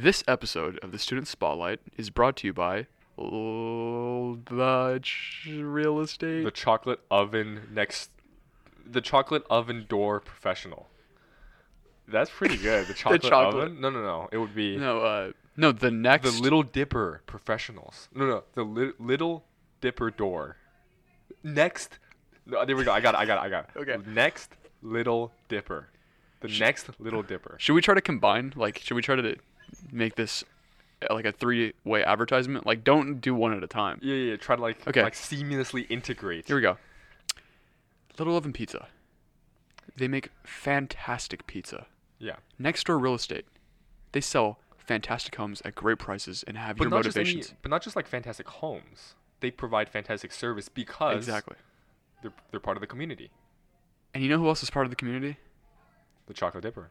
This 0.00 0.22
episode 0.28 0.78
of 0.78 0.92
the 0.92 0.98
Student 1.00 1.26
Spotlight 1.26 1.80
is 1.96 2.08
brought 2.08 2.36
to 2.36 2.46
you 2.46 2.52
by 2.52 2.86
the 3.16 5.00
real 5.48 5.98
estate. 5.98 6.44
The 6.44 6.52
chocolate 6.52 7.00
oven 7.10 7.62
next. 7.72 8.10
The 8.88 9.00
chocolate 9.00 9.42
oven 9.50 9.86
door 9.88 10.20
professional. 10.20 10.86
That's 12.06 12.30
pretty 12.30 12.58
good. 12.58 12.86
The 12.86 12.94
chocolate, 13.02 13.22
chocolate- 13.22 13.64
oven. 13.64 13.80
No, 13.80 13.90
no, 13.90 14.00
no. 14.00 14.28
It 14.30 14.38
would 14.38 14.54
be 14.54 14.76
no, 14.76 15.00
uh, 15.00 15.32
no, 15.56 15.72
the 15.72 15.90
next. 15.90 16.32
the 16.32 16.42
Little 16.42 16.62
Dipper 16.62 17.22
professionals. 17.26 18.08
No, 18.14 18.24
no. 18.24 18.44
The 18.54 18.62
li- 18.62 18.92
Little 19.00 19.46
Dipper 19.80 20.12
door. 20.12 20.58
Next. 21.42 21.98
No, 22.46 22.64
there 22.64 22.76
we 22.76 22.84
go. 22.84 22.92
I 22.92 23.00
got 23.00 23.16
it. 23.16 23.18
I 23.18 23.26
got 23.26 23.38
it. 23.38 23.46
I 23.46 23.48
got 23.48 23.68
it. 23.74 23.80
Okay. 23.80 23.96
Next 24.08 24.52
Little 24.80 25.32
Dipper. 25.48 25.88
The 26.38 26.56
next 26.60 26.88
Little 27.00 27.24
Dipper. 27.24 27.56
Should 27.58 27.72
we 27.72 27.80
try 27.80 27.96
to 27.96 28.00
combine? 28.00 28.52
Like, 28.54 28.78
should 28.78 28.94
we 28.94 29.02
try 29.02 29.16
to 29.16 29.36
make 29.92 30.14
this 30.16 30.44
uh, 31.08 31.14
like 31.14 31.24
a 31.24 31.32
three-way 31.32 32.04
advertisement? 32.04 32.66
Like, 32.66 32.84
don't 32.84 33.20
do 33.20 33.34
one 33.34 33.52
at 33.52 33.62
a 33.62 33.66
time. 33.66 33.98
Yeah, 34.02 34.14
yeah. 34.14 34.30
yeah. 34.32 34.36
Try 34.36 34.56
to 34.56 34.62
like 34.62 34.86
Okay. 34.88 35.02
like 35.02 35.14
seamlessly 35.14 35.86
integrate. 35.90 36.46
Here 36.46 36.56
we 36.56 36.62
go. 36.62 36.76
Little 38.18 38.36
Oven 38.36 38.52
Pizza. 38.52 38.88
They 39.96 40.08
make 40.08 40.30
fantastic 40.44 41.46
pizza. 41.46 41.86
Yeah. 42.18 42.36
Next 42.58 42.86
door 42.86 42.98
real 42.98 43.14
estate. 43.14 43.46
They 44.12 44.20
sell 44.20 44.58
fantastic 44.76 45.34
homes 45.36 45.60
at 45.64 45.74
great 45.74 45.98
prices 45.98 46.44
and 46.46 46.56
have 46.56 46.76
But 46.76 46.84
your 46.84 46.90
not 46.90 47.04
just 47.04 47.16
any, 47.16 47.26
motivations. 47.26 47.54
but 47.62 47.70
not 47.70 47.82
just 47.82 47.94
like 47.96 48.06
fantastic 48.06 48.48
homes. 48.48 49.14
They 49.40 49.50
provide 49.50 49.88
fantastic 49.88 50.32
service 50.32 50.68
because 50.68 51.16
Exactly. 51.16 51.56
they're, 52.22 52.32
they're 52.50 52.58
part 52.60 52.76
of 52.76 52.80
the 52.80 52.86
community. 52.86 53.30
And 54.14 54.24
you 54.24 54.30
know 54.30 54.38
who 54.38 54.48
else 54.48 54.62
is 54.62 54.70
part 54.70 54.86
of 54.86 54.90
the 54.90 54.96
community? 54.96 55.36
The 56.26 56.34
chocolate 56.34 56.62
dipper. 56.62 56.90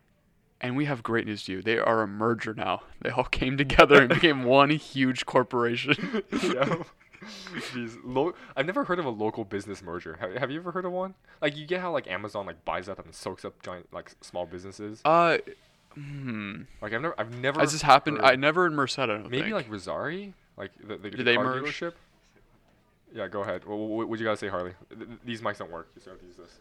And 0.59 0.75
we 0.75 0.85
have 0.85 1.03
great 1.03 1.25
news 1.27 1.43
to 1.43 1.51
you. 1.51 1.61
They 1.61 1.77
are 1.77 2.01
a 2.01 2.07
merger 2.07 2.53
now. 2.55 2.81
They 3.01 3.11
all 3.11 3.25
came 3.25 3.57
together 3.57 3.99
and 4.01 4.09
became 4.09 4.43
one 4.45 4.71
huge 4.71 5.25
corporation. 5.25 6.23
yeah. 6.41 6.77
These 7.75 7.97
lo- 8.03 8.33
I've 8.55 8.65
never 8.65 8.83
heard 8.83 8.99
of 8.99 9.05
a 9.05 9.09
local 9.09 9.43
business 9.43 9.81
merger. 9.83 10.17
Have, 10.19 10.33
have 10.35 10.51
you 10.51 10.59
ever 10.59 10.71
heard 10.71 10.85
of 10.85 10.91
one? 10.91 11.13
Like 11.41 11.57
you 11.57 11.65
get 11.65 11.81
how 11.81 11.91
like 11.91 12.07
Amazon 12.07 12.45
like 12.45 12.63
buys 12.63 12.87
up 12.89 13.03
and 13.03 13.13
soaks 13.13 13.43
up 13.45 13.61
giant 13.63 13.91
like 13.93 14.11
small 14.21 14.45
businesses. 14.45 15.01
uh, 15.05 15.37
hmm. 15.93 16.61
Like 16.81 16.93
I've 16.93 17.01
never 17.01 17.15
I've 17.19 17.33
never 17.39 17.59
Has 17.59 17.71
this 17.73 17.81
happened? 17.81 18.17
heard- 18.17 18.25
I 18.25 18.35
never 18.35 18.65
in 18.67 18.73
Merced. 18.75 18.99
I 18.99 19.05
don't 19.07 19.29
maybe 19.29 19.43
think. 19.51 19.53
like 19.55 19.69
Rosari, 19.69 20.33
like 20.57 20.71
the, 20.79 20.95
the, 20.97 21.09
the 21.09 21.17
Did 21.17 21.25
they 21.25 21.35
car 21.35 21.43
merge? 21.45 21.63
dealership. 21.65 21.93
Yeah, 23.13 23.27
go 23.27 23.41
ahead. 23.41 23.65
What, 23.65 23.75
what, 23.77 24.09
what 24.09 24.19
you 24.19 24.25
gotta 24.25 24.37
say, 24.37 24.47
Harley? 24.47 24.73
Th- 24.89 25.07
th- 25.07 25.19
These 25.25 25.41
mics 25.41 25.57
don't 25.57 25.71
work. 25.71 25.89
You 25.95 26.01
still 26.01 26.13
have 26.13 26.19
to 26.21 26.25
use 26.27 26.35
this. 26.37 26.59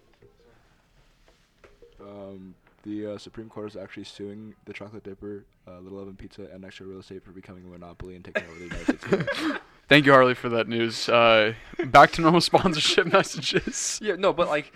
Um, 2.01 2.55
the 2.87 3.15
uh, 3.15 3.19
Supreme 3.19 3.49
Court 3.49 3.67
is 3.69 3.77
actually 3.77 4.05
suing 4.05 4.55
the 4.65 4.73
Chocolate 4.73 5.03
Dipper, 5.03 5.45
uh, 5.67 5.81
Little 5.81 5.99
Oven 6.01 6.15
Pizza, 6.15 6.49
and 6.53 6.65
Extra 6.65 6.87
Real 6.87 7.01
Estate 7.01 7.25
for 7.25 7.33
becoming 7.33 7.65
a 7.65 7.69
monopoly 7.69 8.15
and 8.15 8.25
taking 8.25 8.45
over 8.45 8.59
the 8.59 8.65
United 8.65 9.01
States. 9.03 9.59
Thank 9.89 10.07
you, 10.07 10.13
Harley, 10.13 10.35
for 10.35 10.49
that 10.51 10.69
news. 10.69 11.09
Uh, 11.09 11.55
back 11.87 12.13
to 12.13 12.23
normal 12.23 12.41
sponsorship 12.53 13.13
messages. 13.13 13.99
Yeah, 14.01 14.15
no, 14.17 14.33
but 14.33 14.49
like, 14.49 14.73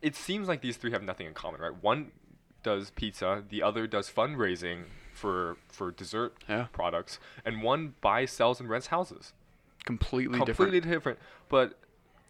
it 0.00 0.14
seems 0.14 0.48
like 0.48 0.60
these 0.62 0.76
three 0.76 0.92
have 0.92 1.02
nothing 1.02 1.26
in 1.26 1.34
common, 1.34 1.60
right? 1.60 1.82
One 1.82 2.12
does 2.62 2.90
pizza, 2.90 3.42
the 3.48 3.62
other 3.62 3.86
does 3.86 4.08
fundraising 4.08 4.84
for 5.12 5.56
for 5.68 5.90
dessert 5.90 6.34
Yeah. 6.48 6.66
products, 6.72 7.18
and 7.44 7.62
one 7.62 7.94
buys, 8.00 8.30
sells, 8.30 8.60
and 8.60 8.68
rents 8.70 8.88
houses. 8.88 9.32
Completely, 9.84 10.38
different. 10.38 10.56
Completely 10.56 10.80
different. 10.80 11.18
different. 11.18 11.18
But, 11.48 11.78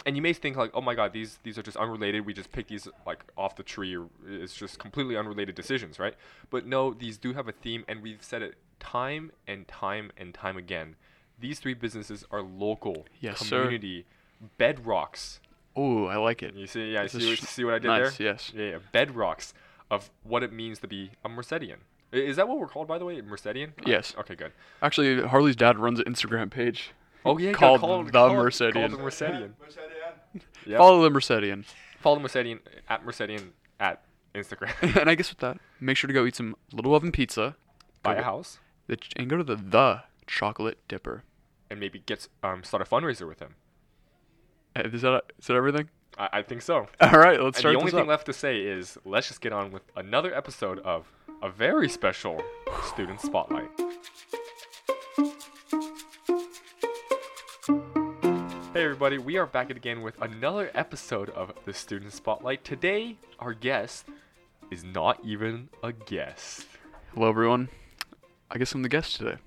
and 0.07 0.17
you 0.17 0.23
may 0.23 0.33
think 0.33 0.57
like, 0.57 0.71
oh 0.75 0.81
my 0.81 0.95
god, 0.95 1.13
these 1.13 1.39
these 1.43 1.59
are 1.59 1.63
just 1.63 1.77
unrelated. 1.77 2.25
We 2.27 2.33
just 2.35 2.53
pick 2.53 2.69
these 2.69 2.89
like 3.07 3.25
off 3.37 3.57
the 3.57 3.63
tree. 3.63 3.97
It's 4.27 4.55
just 4.55 4.79
completely 4.79 5.17
unrelated 5.17 5.55
decisions, 5.55 5.99
right? 5.99 6.15
But 6.51 6.67
no, 6.67 6.93
these 6.95 7.19
do 7.19 7.33
have 7.35 7.49
a 7.49 7.53
theme, 7.53 7.85
and 7.89 8.03
we've 8.03 8.23
said 8.23 8.43
it 8.43 8.55
time 8.79 9.31
and 9.47 9.69
time 9.69 10.11
and 10.17 10.33
time 10.35 10.57
again. 10.57 10.97
These 11.39 11.59
three 11.61 11.75
businesses 11.75 12.25
are 12.31 12.43
local 12.43 13.07
Yes, 13.21 13.41
sir. 13.41 13.63
community 13.65 14.05
bedrocks 14.59 15.39
Oh, 15.77 16.07
I 16.07 16.17
like 16.17 16.43
it. 16.43 16.55
you 16.55 16.67
see, 16.67 16.93
yeah, 16.93 17.05
This 17.05 17.13
see, 17.13 17.31
what, 17.31 17.39
see 17.39 17.65
what 17.65 17.75
I 17.75 17.79
did 17.79 17.89
nice, 17.89 18.17
there? 18.19 18.27
yes. 18.27 18.53
Yeah, 18.55 18.65
yeah, 18.71 18.79
bedrocks 18.93 19.53
of 19.91 20.11
what 20.25 20.43
it 20.43 20.53
means 20.53 20.81
to 20.81 20.89
be 20.89 21.13
a 21.25 21.29
Mercedian. 21.29 21.79
Is 22.13 22.37
that 22.37 22.49
what 22.49 22.59
we're 22.59 22.67
called, 22.67 22.89
by 22.89 22.99
the 22.99 23.05
way, 23.05 23.21
Mercedian? 23.21 23.73
Yes. 23.87 24.15
okay, 24.19 24.35
good. 24.35 24.53
Actually, 24.83 25.23
Harley's 25.23 25.55
dad 25.57 25.79
runs 25.79 26.01
an 26.01 26.07
Instagram 26.07 26.51
page. 26.51 26.91
Oh 27.25 27.39
yeah, 27.39 27.53
Called 27.53 27.81
called, 27.81 28.07
the 28.09 28.13
called, 28.13 28.33
Mercedian. 28.35 28.73
Called 28.91 28.99
the 29.01 29.05
Mercedian. 29.05 29.55
Yep. 30.67 30.79
Follow 30.79 31.03
the 31.03 31.11
Mercedian. 31.11 31.65
Follow 32.01 32.17
the 32.17 32.23
Mercedian 32.23 32.61
at 32.89 33.05
Mercedian 33.05 33.53
at 33.79 34.03
Instagram. 34.35 34.73
and 35.01 35.11
I 35.11 35.15
guess 35.15 35.29
with 35.31 35.39
that, 35.39 35.59
make 35.81 35.97
sure 35.97 36.09
to 36.09 36.15
go 36.15 36.25
eat 36.25 36.37
some 36.37 36.57
Little 36.73 36.95
Oven 36.95 37.13
Pizza. 37.13 37.57
Buy 38.03 38.15
a 38.17 38.23
house 38.23 38.59
the 38.87 38.97
and 39.17 39.29
go 39.29 39.37
to 39.37 39.45
the 39.45 39.57
The 39.57 40.03
Chocolate 40.27 40.79
Dipper. 40.89 41.25
and 41.71 41.79
maybe 41.81 41.99
get 42.07 42.27
um 42.43 42.65
start 42.65 42.83
a 42.83 42.87
fundraiser 42.91 43.27
with 43.29 43.41
him. 43.41 43.57
Uh, 44.77 44.83
Is 44.93 45.03
that 45.03 45.25
is 45.39 45.47
that 45.49 45.55
everything? 45.55 45.89
I, 46.19 46.29
I 46.35 46.43
think 46.43 46.63
so. 46.63 46.87
All 47.01 47.11
right, 47.13 47.41
let's 47.41 47.57
And 47.59 47.63
start 47.63 47.73
the 47.75 47.79
only 47.79 47.85
this 47.91 47.93
thing 47.95 48.03
up. 48.03 48.09
left 48.09 48.27
to 48.27 48.33
say 48.33 48.61
is 48.63 48.97
let's 49.05 49.29
just 49.29 49.41
get 49.41 49.53
on 49.53 49.71
with 49.73 49.83
another 49.97 50.35
episode 50.35 50.79
of 50.81 51.13
a 51.43 51.51
very 51.51 51.89
special 51.89 52.41
student 52.87 53.21
spotlight. 53.21 53.69
Everybody, 59.11 59.27
we 59.27 59.39
are 59.39 59.47
back 59.47 59.71
again 59.71 60.03
with 60.03 60.15
another 60.23 60.71
episode 60.73 61.31
of 61.31 61.53
the 61.65 61.75
Student 61.75 62.13
Spotlight. 62.13 62.63
Today, 62.63 63.17
our 63.41 63.53
guest 63.53 64.07
is 64.71 64.85
not 64.85 65.19
even 65.25 65.69
a 65.83 65.93
guest. 65.93 66.69
Hello, 67.13 67.29
everyone. 67.29 67.71
I 68.53 68.59
guess 68.59 68.73
I'm 68.73 68.83
the 68.83 68.89
guest 68.89 69.17
today. 69.17 69.39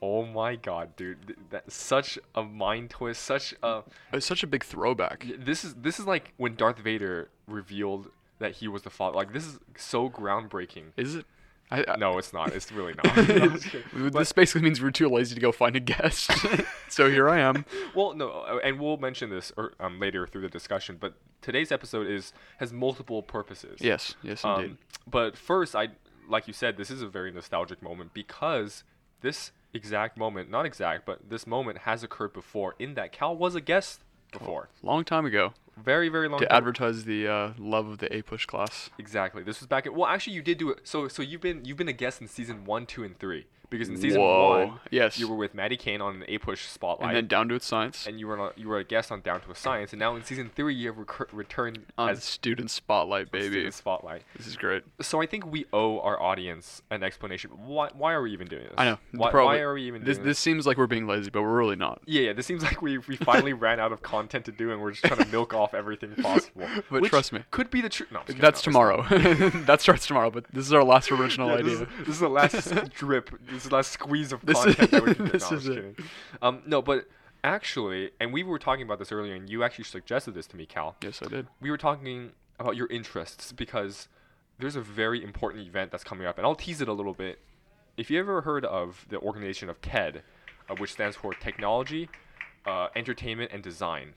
Oh 0.00 0.24
my 0.24 0.54
god, 0.54 0.94
dude. 0.94 1.34
That's 1.50 1.74
such 1.74 2.16
a 2.36 2.44
mind 2.44 2.90
twist, 2.90 3.24
such 3.24 3.56
a 3.60 3.82
It's 4.12 4.24
such 4.24 4.44
a 4.44 4.46
big 4.46 4.62
throwback. 4.62 5.26
This 5.36 5.64
is 5.64 5.74
this 5.74 5.98
is 5.98 6.06
like 6.06 6.32
when 6.36 6.54
Darth 6.54 6.78
Vader 6.78 7.28
revealed 7.48 8.12
that 8.38 8.52
he 8.52 8.68
was 8.68 8.82
the 8.82 8.90
father. 8.90 9.16
Like 9.16 9.32
this 9.32 9.46
is 9.46 9.58
so 9.76 10.08
groundbreaking. 10.08 10.92
Is 10.96 11.16
it? 11.16 11.26
I, 11.70 11.84
I, 11.86 11.96
No, 11.96 12.18
it's 12.18 12.32
not. 12.32 12.52
It's 12.54 12.72
really 12.72 12.94
not. 13.04 13.16
No, 13.16 13.34
I'm 13.34 13.52
just 13.52 13.66
kidding. 13.66 14.10
this 14.10 14.32
basically 14.32 14.62
means 14.62 14.80
we're 14.80 14.90
too 14.90 15.08
lazy 15.08 15.34
to 15.34 15.40
go 15.40 15.52
find 15.52 15.76
a 15.76 15.80
guest. 15.80 16.30
so 16.88 17.10
here 17.10 17.28
I 17.28 17.40
am. 17.40 17.64
well, 17.94 18.14
no, 18.14 18.30
uh, 18.30 18.58
and 18.64 18.80
we'll 18.80 18.96
mention 18.96 19.30
this 19.30 19.52
or, 19.56 19.72
um, 19.80 19.98
later 20.00 20.26
through 20.26 20.42
the 20.42 20.48
discussion. 20.48 20.96
But 20.98 21.14
today's 21.42 21.70
episode 21.72 22.06
is 22.06 22.32
has 22.58 22.72
multiple 22.72 23.22
purposes. 23.22 23.80
Yes, 23.80 24.14
yes, 24.22 24.44
indeed. 24.44 24.70
Um, 24.70 24.78
but 25.06 25.36
first, 25.36 25.74
I 25.76 25.88
like 26.28 26.46
you 26.46 26.52
said, 26.52 26.76
this 26.76 26.90
is 26.90 27.02
a 27.02 27.08
very 27.08 27.30
nostalgic 27.30 27.82
moment 27.82 28.14
because 28.14 28.84
this 29.20 29.52
exact 29.72 30.16
moment, 30.16 30.50
not 30.50 30.66
exact, 30.66 31.06
but 31.06 31.30
this 31.30 31.46
moment 31.46 31.78
has 31.78 32.02
occurred 32.02 32.32
before. 32.32 32.74
In 32.78 32.94
that 32.94 33.12
Cal 33.12 33.36
was 33.36 33.54
a 33.54 33.60
guest 33.60 34.02
before, 34.32 34.68
Long 34.82 35.04
time 35.04 35.24
ago 35.24 35.54
very 35.84 36.08
very 36.08 36.28
long 36.28 36.40
to 36.40 36.46
time 36.46 36.56
advertise 36.56 37.04
the 37.04 37.28
uh, 37.28 37.52
love 37.58 37.88
of 37.88 37.98
the 37.98 38.08
APUSH 38.08 38.46
class. 38.46 38.90
Exactly. 38.98 39.42
This 39.42 39.60
was 39.60 39.66
back 39.66 39.86
in. 39.86 39.94
Well, 39.94 40.06
actually, 40.06 40.34
you 40.34 40.42
did 40.42 40.58
do 40.58 40.70
it. 40.70 40.80
So, 40.84 41.08
so 41.08 41.22
you've 41.22 41.40
been 41.40 41.64
you've 41.64 41.76
been 41.76 41.88
a 41.88 41.92
guest 41.92 42.20
in 42.20 42.28
season 42.28 42.64
one, 42.64 42.86
two, 42.86 43.04
and 43.04 43.18
three. 43.18 43.46
Because 43.70 43.88
in 43.90 43.96
season 43.98 44.20
Whoa. 44.22 44.66
one, 44.66 44.80
Yes. 44.90 45.18
you 45.18 45.28
were 45.28 45.36
with 45.36 45.52
Maddie 45.54 45.76
Kane 45.76 46.00
on 46.00 46.16
an 46.16 46.24
APUSH 46.28 46.68
Spotlight, 46.68 47.08
And 47.08 47.16
then 47.16 47.26
down 47.26 47.48
to 47.50 47.54
its 47.54 47.66
science 47.66 48.06
and 48.06 48.18
you 48.18 48.26
were 48.26 48.38
on, 48.40 48.52
you 48.56 48.66
were 48.68 48.78
a 48.78 48.84
guest 48.84 49.12
on 49.12 49.20
Down 49.20 49.40
to 49.42 49.50
a 49.50 49.54
Science, 49.54 49.92
and 49.92 50.00
now 50.00 50.16
in 50.16 50.24
season 50.24 50.50
three, 50.54 50.74
you 50.74 50.88
have 50.88 50.96
recur- 50.96 51.28
returned 51.32 51.80
on 51.98 52.08
as 52.10 52.24
student 52.24 52.70
spotlight, 52.70 53.30
baby. 53.30 53.48
Student 53.48 53.74
Spotlight. 53.74 54.22
This 54.36 54.46
is 54.46 54.56
great. 54.56 54.84
So 55.02 55.20
I 55.20 55.26
think 55.26 55.44
we 55.46 55.66
owe 55.72 56.00
our 56.00 56.20
audience 56.22 56.80
an 56.90 57.02
explanation. 57.02 57.50
Why 57.50 57.90
why 57.94 58.12
are 58.14 58.22
we 58.22 58.32
even 58.32 58.46
doing 58.48 58.62
this? 58.64 58.74
I 58.78 58.84
know. 58.86 58.98
Why, 59.12 59.30
why 59.32 59.58
are 59.58 59.74
we 59.74 59.82
even 59.82 60.02
this? 60.04 60.16
doing 60.16 60.26
This 60.28 60.38
seems 60.38 60.66
like 60.66 60.78
we're 60.78 60.86
being 60.86 61.06
lazy, 61.06 61.28
but 61.30 61.42
we're 61.42 61.56
really 61.56 61.76
not. 61.76 62.00
Yeah, 62.06 62.22
yeah. 62.22 62.32
This 62.32 62.46
seems 62.46 62.62
like 62.62 62.80
we 62.80 62.98
we 62.98 63.16
finally 63.16 63.52
ran 63.66 63.80
out 63.80 63.92
of 63.92 64.00
content 64.02 64.46
to 64.46 64.52
do, 64.52 64.72
and 64.72 64.80
we're 64.80 64.92
just 64.92 65.04
trying 65.04 65.22
to 65.22 65.28
milk 65.30 65.52
off 65.52 65.74
everything 65.74 66.14
possible. 66.22 66.66
But 66.90 67.04
trust 67.04 67.32
me. 67.34 67.40
could 67.50 67.70
be 67.70 67.80
the 67.82 67.88
truth. 67.90 68.10
No, 68.12 68.20
I'm 68.20 68.26
just 68.26 68.38
kidding. 68.38 68.42
That's 68.42 68.60
No, 68.66 68.70
tomorrow. 68.72 69.02
that 69.66 69.80
starts 69.82 70.06
tomorrow. 70.06 70.30
But 70.30 70.46
this 70.52 70.64
is 70.64 70.72
our 70.72 70.84
last 70.84 71.12
original 71.12 71.48
Yeah, 71.48 71.54
idea. 71.56 71.64
This 71.64 71.80
is, 71.80 71.86
this 71.98 72.08
is 72.08 72.20
the 72.20 72.28
last 72.28 72.90
drip. 72.94 73.30
This 73.58 73.64
is 73.64 73.70
the 73.70 73.76
last 73.76 73.90
squeeze 73.90 74.32
of 74.32 74.46
This 74.46 74.56
is- 74.64 74.76
content 74.76 74.90
that 74.92 75.04
we 75.04 75.14
can 75.16 75.24
this 75.32 75.50
No, 75.50 75.56
is 75.56 75.66
it. 75.66 75.96
Um, 76.40 76.62
no, 76.64 76.80
but 76.80 77.08
actually, 77.42 78.12
and 78.20 78.32
we 78.32 78.44
were 78.44 78.58
talking 78.58 78.84
about 78.84 79.00
this 79.00 79.10
earlier, 79.10 79.34
and 79.34 79.50
you 79.50 79.64
actually 79.64 79.84
suggested 79.84 80.34
this 80.34 80.46
to 80.48 80.56
me, 80.56 80.64
Cal. 80.64 80.94
yes, 81.02 81.20
I 81.24 81.26
did. 81.26 81.48
We 81.60 81.68
were 81.72 81.76
talking 81.76 82.30
about 82.60 82.76
your 82.76 82.86
interests 82.86 83.50
because 83.50 84.06
there's 84.60 84.76
a 84.76 84.80
very 84.80 85.24
important 85.24 85.66
event 85.66 85.90
that's 85.90 86.04
coming 86.04 86.24
up, 86.24 86.38
and 86.38 86.46
I'll 86.46 86.54
tease 86.54 86.80
it 86.80 86.86
a 86.86 86.92
little 86.92 87.14
bit. 87.14 87.40
If 87.96 88.12
you 88.12 88.20
ever 88.20 88.42
heard 88.42 88.64
of 88.64 89.04
the 89.08 89.18
organization 89.18 89.68
of 89.68 89.82
TED, 89.82 90.22
uh, 90.70 90.76
which 90.76 90.92
stands 90.92 91.16
for 91.16 91.34
Technology, 91.34 92.08
uh, 92.64 92.88
Entertainment, 92.94 93.50
and 93.52 93.60
Design. 93.60 94.14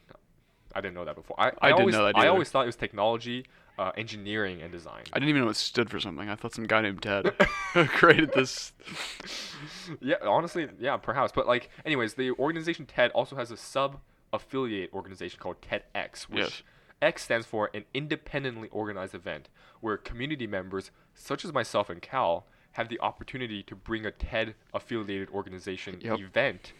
I 0.76 0.82
didn't 0.82 0.94
know 0.94 1.06
that 1.06 1.16
before. 1.16 1.36
I, 1.40 1.52
I 1.64 1.70
didn't 1.70 1.80
always, 1.80 1.96
know 1.96 2.06
that 2.06 2.16
I 2.16 2.28
always 2.28 2.50
thought 2.50 2.64
it 2.64 2.68
was 2.68 2.76
technology, 2.76 3.46
uh, 3.82 3.92
engineering, 3.98 4.62
and 4.62 4.72
design. 4.72 5.04
I 5.12 5.18
didn't 5.20 5.30
even 5.30 5.42
know 5.44 5.50
it 5.50 5.56
stood 5.56 5.90
for 5.90 6.00
something. 6.00 6.30
I 6.30 6.36
thought 6.36 6.54
some 6.54 6.66
guy 6.66 6.82
named 6.82 7.02
Ted 7.02 7.34
created 7.74 8.32
this. 8.34 8.74
yeah, 10.00 10.16
honestly, 10.24 10.68
yeah, 10.80 10.98
perhaps. 10.98 11.32
But 11.34 11.48
like, 11.48 11.70
anyways, 11.86 12.14
the 12.14 12.32
organization 12.32 12.86
TED 12.86 13.12
also 13.12 13.36
has 13.36 13.50
a 13.50 13.58
sub 13.58 14.00
affiliate 14.32 14.94
organization 14.94 15.40
called 15.40 15.58
TEDx, 15.62 16.24
which 16.24 16.40
Yes. 16.40 16.64
X 17.02 17.24
stands 17.24 17.48
for 17.48 17.72
an 17.74 17.86
independently 17.94 18.70
organized 18.70 19.16
event 19.16 19.50
where 19.80 19.98
community 19.98 20.46
members, 20.46 20.92
such 21.16 21.44
as 21.44 21.52
myself 21.52 21.90
and 21.90 22.02
Cal, 22.02 22.46
have 22.74 22.88
the 22.88 23.00
opportunity 23.00 23.64
to 23.64 23.76
bring 23.76 24.06
a 24.06 24.12
TED 24.12 24.54
affiliated 24.74 25.30
organization 25.32 26.00
Yep. 26.02 26.20
event 26.20 26.74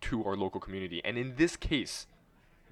to 0.00 0.24
our 0.24 0.34
local 0.36 0.60
community. 0.60 1.02
And 1.04 1.18
in 1.18 1.36
this 1.36 1.56
case, 1.56 2.06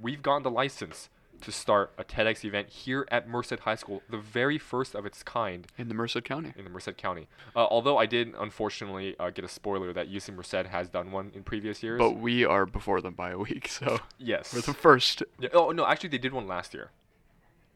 we've 0.00 0.22
gotten 0.22 0.42
the 0.44 0.50
license 0.50 1.10
to 1.42 1.52
start 1.52 1.92
a 1.98 2.04
TEDx 2.04 2.44
event 2.44 2.68
here 2.68 3.06
at 3.10 3.28
Merced 3.28 3.60
High 3.60 3.74
School, 3.76 4.02
the 4.10 4.18
very 4.18 4.58
first 4.58 4.94
of 4.94 5.06
its 5.06 5.22
kind 5.22 5.66
In 5.78 5.88
the 5.88 5.94
Merced 5.94 6.24
County. 6.24 6.52
in 6.56 6.64
the 6.64 6.70
Merced 6.70 6.96
County. 6.96 7.28
Uh, 7.54 7.66
although 7.70 7.96
I 7.98 8.06
did 8.06 8.34
unfortunately 8.38 9.14
uh, 9.20 9.30
get 9.30 9.44
a 9.44 9.48
spoiler 9.48 9.92
that 9.92 10.10
UC 10.10 10.34
Merced 10.34 10.66
has 10.68 10.88
done 10.88 11.12
one 11.12 11.30
in 11.34 11.42
previous 11.42 11.82
years. 11.82 11.98
But 11.98 12.16
we 12.18 12.44
are 12.44 12.66
before 12.66 13.00
them 13.00 13.14
by 13.14 13.30
a 13.30 13.38
week, 13.38 13.68
so 13.78 13.98
yes. 14.18 14.52
we're 14.54 14.60
the 14.62 14.74
first. 14.74 15.22
Yeah, 15.38 15.50
oh 15.54 15.70
no, 15.70 15.86
actually 15.86 16.08
they 16.10 16.18
did 16.18 16.32
one 16.32 16.46
last 16.46 16.74
year, 16.74 16.90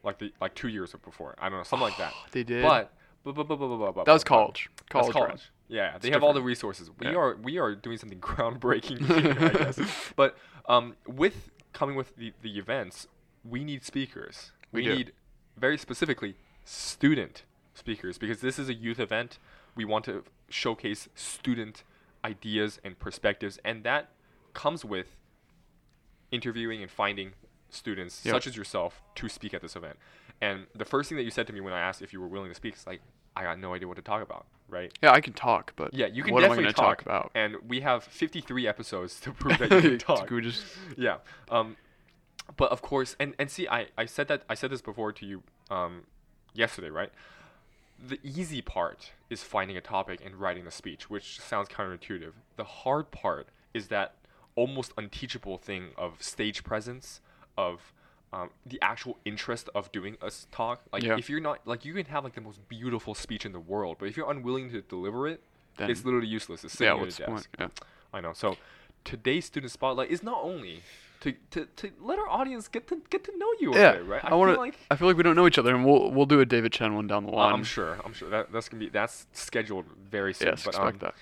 like 0.03 0.19
the 0.19 0.33
like 0.41 0.55
two 0.55 0.69
years 0.69 0.95
before. 1.05 1.35
I 1.39 1.49
don't 1.49 1.59
know, 1.59 1.65
something 1.65 1.89
like 1.89 1.99
that. 1.99 2.13
They 2.33 2.43
did. 2.45 2.63
But 2.63 2.93
but 3.25 3.35
but 3.35 3.45
but 3.49 3.93
but 3.93 4.05
that 4.07 4.13
was 4.13 4.25
college. 4.25 4.69
College. 4.91 5.13
College. 5.13 5.51
Yeah, 5.69 5.97
they 5.99 6.09
It's 6.09 6.15
have 6.15 6.23
all 6.25 6.33
the 6.33 6.43
resources. 6.43 6.91
We 6.99 7.07
Yeah. 7.07 7.15
are 7.15 7.37
we 7.37 7.59
are 7.59 7.75
doing 7.75 7.97
something 7.99 8.19
groundbreaking 8.31 9.07
here, 9.23 9.37
I 9.39 9.49
guess. 9.65 9.79
But 10.17 10.37
um, 10.69 10.97
with 11.07 11.51
coming 11.73 11.97
with 11.97 12.15
the, 12.17 12.33
the 12.43 12.59
events, 12.59 13.07
we 13.45 13.65
need 13.65 13.85
speakers. 13.85 14.53
We 14.73 14.83
We, 14.89 14.95
need 14.97 15.13
very 15.57 15.77
specifically 15.79 16.37
student 16.65 17.45
speakers 17.75 18.19
because 18.19 18.41
this 18.41 18.59
is 18.59 18.69
a 18.69 18.75
youth 18.75 18.99
event. 19.01 19.39
We 19.75 19.85
want 19.85 20.05
to 20.07 20.25
showcase 20.49 21.09
student 21.15 21.83
ideas 22.25 22.81
and 22.85 22.99
perspectives, 22.99 23.59
and 23.65 23.83
that 23.85 24.11
comes 24.55 24.85
with 24.85 25.17
interviewing 26.31 26.83
and 26.83 26.91
finding 26.91 27.33
students 27.71 28.25
Yep. 28.25 28.35
such 28.35 28.47
as 28.47 28.57
yourself 28.57 29.03
to 29.17 29.29
speak 29.29 29.55
at 29.55 29.63
this 29.63 29.77
event. 29.77 29.97
And 30.41 30.67
the 30.75 30.85
first 30.85 31.09
thing 31.09 31.17
that 31.17 31.25
you 31.25 31.31
said 31.31 31.47
to 31.47 31.53
me 31.53 31.61
when 31.61 31.73
I 31.73 31.81
asked 31.81 32.03
if 32.03 32.13
you 32.13 32.21
were 32.21 32.29
willing 32.29 32.51
to 32.51 32.55
speak 32.55 32.75
is 32.75 32.87
like, 32.87 33.01
I 33.35 33.43
got 33.45 33.59
no 33.59 33.75
idea 33.75 33.89
what 33.89 33.97
to 33.97 34.03
talk 34.03 34.23
about, 34.23 34.47
right? 34.69 34.93
Yeah, 35.03 35.13
I 35.13 35.21
can 35.21 35.33
talk, 35.33 35.73
but 35.77 35.95
Yeah, 35.95 36.07
you 36.07 36.23
can 36.23 36.35
what 36.35 36.41
definitely 36.41 36.65
am 36.65 36.69
I 36.69 36.73
gonna 36.73 36.89
talk. 36.89 37.03
about? 37.03 37.31
And 37.35 37.57
we 37.67 37.81
have 37.81 38.05
53 38.05 38.67
episodes 38.67 39.21
to 39.21 39.33
prove 39.41 39.59
that 39.59 39.71
you 39.71 39.81
can 39.81 39.99
talk. 39.99 40.29
We 40.31 40.41
just 40.43 40.65
yeah. 40.99 41.19
Um, 41.51 41.77
but 42.57 42.71
of 42.71 42.83
course, 42.83 43.17
and 43.19 43.35
and 43.39 43.51
see, 43.51 43.69
I 43.69 43.87
I 43.97 44.07
said 44.07 44.29
that 44.29 44.43
I 44.49 44.55
said 44.55 44.71
this 44.71 44.83
before 44.83 45.13
to 45.13 45.27
you 45.27 45.43
um, 45.71 46.05
yesterday, 46.55 46.91
right? 46.91 47.11
The 48.05 48.19
easy 48.25 48.61
part 48.63 49.13
is 49.31 49.43
finding 49.45 49.77
a 49.77 49.81
topic 49.81 50.21
and 50.25 50.35
writing 50.37 50.65
the 50.65 50.71
speech, 50.73 51.09
which 51.09 51.39
sounds 51.41 51.69
counterintuitive. 51.69 52.33
The 52.57 52.65
hard 52.65 53.11
part 53.13 53.47
is 53.73 53.89
that 53.89 54.15
almost 54.57 54.93
unteachable 54.99 55.57
thing 55.57 55.91
of 55.97 56.21
stage 56.23 56.65
presence, 56.65 57.21
of 57.57 57.93
um, 58.33 58.51
the 58.67 58.79
actual 58.83 59.19
interest 59.25 59.69
of 59.75 59.93
doing 59.93 60.17
a 60.21 60.33
talk. 60.51 60.83
Like 60.93 61.05
Yeah. 61.05 61.17
if 61.17 61.31
you're 61.31 61.41
not 61.41 61.61
like 61.65 61.85
you 61.85 61.95
can 61.95 62.07
have 62.07 62.25
like 62.25 62.35
the 62.35 62.41
most 62.41 62.67
beautiful 62.69 63.15
speech 63.15 63.47
in 63.47 63.53
the 63.53 63.61
world, 63.61 63.97
but 64.01 64.09
if 64.09 64.17
you're 64.17 64.31
unwilling 64.31 64.71
to 64.71 64.83
deliver 64.83 65.29
it, 65.29 65.41
Then- 65.77 65.91
it's 65.91 66.05
literally 66.05 66.27
useless. 66.27 66.65
It's 66.65 66.75
yeah, 66.81 66.91
sitting 66.95 67.01
what's 67.01 67.21
at 67.21 67.29
a 67.29 67.31
point? 67.31 67.49
Yeah. 67.59 67.69
I 68.13 68.21
know. 68.21 68.33
So 68.33 68.57
today's 69.05 69.45
student 69.45 69.71
spotlight 69.73 70.11
is 70.11 70.23
not 70.23 70.41
only 70.43 70.83
to, 71.23 71.33
to, 71.51 71.67
to 71.77 71.91
let 72.01 72.19
our 72.19 72.29
audience 72.29 72.69
get 72.69 72.87
to 72.89 73.03
get 73.11 73.25
to 73.25 73.33
know 73.39 73.47
you 73.61 73.75
Yeah, 73.75 73.91
a 73.91 73.97
bit, 73.99 74.07
right? 74.07 74.25
I, 74.25 74.35
want 74.35 74.51
to. 74.51 74.55
feel 74.55 74.61
like 74.63 74.79
I 74.91 74.97
feel 74.97 75.09
like 75.09 75.17
we 75.17 75.23
don't 75.23 75.37
know 75.37 75.47
each 75.47 75.59
other, 75.59 75.75
and 75.75 75.85
we'll 75.85 76.11
we'll 76.11 76.27
do 76.27 76.41
a 76.41 76.45
David 76.47 76.73
Chen 76.73 76.95
one 76.95 77.07
down 77.07 77.25
the 77.27 77.33
line. 77.33 77.53
I'm 77.55 77.65
sure. 77.65 77.99
I'm 78.05 78.13
sure 78.13 78.29
that 78.31 78.53
that's 78.53 78.69
gonna 78.69 78.81
be 78.85 78.89
that's 78.91 79.27
scheduled 79.33 79.87
very 80.11 80.35
soon. 80.35 80.49
Yes, 80.49 80.65
but 80.65 80.75
expect 80.75 80.95
um, 80.95 80.99
that. 81.01 81.15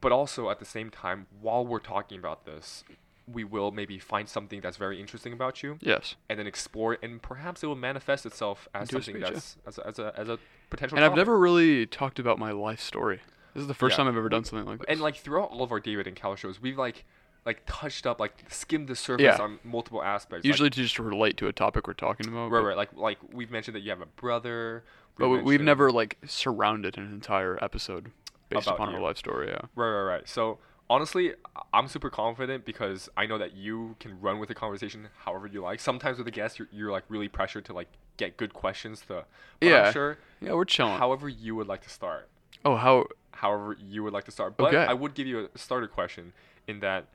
but 0.00 0.12
also 0.12 0.50
at 0.50 0.58
the 0.58 0.64
same 0.64 0.90
time, 0.90 1.26
while 1.40 1.66
we're 1.66 1.78
talking 1.80 2.18
about 2.18 2.44
this, 2.46 2.84
we 3.30 3.44
will 3.44 3.72
maybe 3.72 3.98
find 3.98 4.28
something 4.28 4.60
that's 4.60 4.76
very 4.76 5.00
interesting 5.00 5.32
about 5.32 5.62
you, 5.62 5.78
Yes, 5.80 6.14
and 6.28 6.38
then 6.38 6.46
explore 6.46 6.94
it, 6.94 7.00
and 7.02 7.20
perhaps 7.20 7.62
it 7.62 7.66
will 7.66 7.74
manifest 7.76 8.24
itself 8.26 8.68
as 8.74 8.88
Into 8.90 9.02
something 9.02 9.22
speech, 9.22 9.34
yeah. 9.34 9.40
that's 9.64 9.78
as 9.78 9.78
a, 9.78 9.86
as 9.86 9.98
a 9.98 10.20
as 10.20 10.28
a 10.28 10.38
potential. 10.70 10.96
and 10.96 11.04
I've 11.04 11.16
never 11.16 11.38
really 11.38 11.86
talked 11.86 12.18
about 12.18 12.38
my 12.38 12.52
life 12.52 12.80
story. 12.80 13.20
This 13.54 13.62
is 13.62 13.68
the 13.68 13.74
first 13.74 13.94
Yeah. 13.94 14.04
time 14.04 14.08
I've 14.08 14.16
ever 14.18 14.28
done 14.28 14.44
something 14.44 14.66
like 14.66 14.78
this. 14.80 14.86
and 14.88 15.00
like 15.00 15.16
throughout 15.16 15.50
all 15.50 15.62
of 15.62 15.72
our 15.72 15.80
David 15.80 16.06
and 16.06 16.14
Cal 16.14 16.36
shows, 16.36 16.60
we've 16.60 16.78
like 16.78 17.04
like 17.46 17.62
touched 17.66 18.06
up, 18.06 18.18
like 18.20 18.34
skimmed 18.48 18.88
the 18.88 18.96
surface 18.96 19.22
Yeah. 19.24 19.36
on 19.42 19.58
multiple 19.64 20.02
aspects. 20.02 20.44
like- 20.44 20.52
usually 20.52 20.68
to 20.70 20.82
just 20.82 20.98
relate 20.98 21.36
to 21.38 21.46
a 21.46 21.52
topic 21.52 21.86
we're 21.86 21.94
talking 21.94 22.26
about. 22.28 22.50
Right, 22.50 22.60
but- 22.60 22.66
right. 22.66 22.76
Like, 22.76 22.92
like 22.94 23.18
we've 23.32 23.50
mentioned 23.50 23.76
that 23.76 23.80
you 23.80 23.90
have 23.90 24.00
a 24.02 24.06
brother. 24.06 24.84
But 25.16 25.28
we- 25.28 25.36
we've 25.36 25.44
mentioned- 25.46 25.64
never 25.66 25.92
like 25.92 26.18
surrounded 26.26 26.98
an 26.98 27.04
entire 27.12 27.56
episode 27.64 28.10
based 28.48 28.66
About 28.66 28.74
upon 28.74 28.94
our 28.94 29.00
life 29.00 29.16
story. 29.16 29.48
Yeah. 29.48 29.60
Right, 29.74 29.88
right, 29.90 30.02
right. 30.02 30.28
So 30.28 30.58
honestly, 30.90 31.32
I- 31.54 31.62
I'm 31.72 31.88
super 31.88 32.10
confident 32.10 32.64
because 32.64 33.08
I 33.16 33.26
know 33.26 33.38
that 33.38 33.52
you 33.54 33.96
can 34.00 34.20
run 34.20 34.38
with 34.38 34.48
the 34.48 34.54
conversation 34.54 35.08
however 35.24 35.46
you 35.46 35.62
like. 35.62 35.80
Sometimes 35.80 36.18
with 36.18 36.26
a 36.26 36.30
guest, 36.32 36.58
you're, 36.58 36.68
you're 36.72 36.90
like 36.92 37.04
really 37.08 37.28
pressured 37.28 37.64
to 37.66 37.72
like 37.72 37.88
get 38.18 38.36
good 38.36 38.52
questions 38.54 39.00
to. 39.02 39.06
But 39.06 39.26
Yeah. 39.68 39.86
I'm 39.86 39.92
sure. 39.92 40.18
Yeah, 40.40 40.52
we're 40.54 40.64
chilling. 40.64 40.98
However 40.98 41.28
you 41.28 41.54
would 41.54 41.66
like 41.68 41.82
to 41.82 41.90
start. 41.90 42.28
oh, 42.64 42.74
how? 42.76 43.06
However 43.32 43.76
you 43.78 44.02
would 44.02 44.12
like 44.12 44.24
to 44.24 44.30
start. 44.32 44.56
But 44.56 44.74
Okay. 44.74 44.84
I 44.84 44.92
would 44.94 45.14
give 45.14 45.26
you 45.26 45.48
a 45.54 45.58
starter 45.58 45.86
question 45.86 46.32
in 46.66 46.80
that 46.80 47.06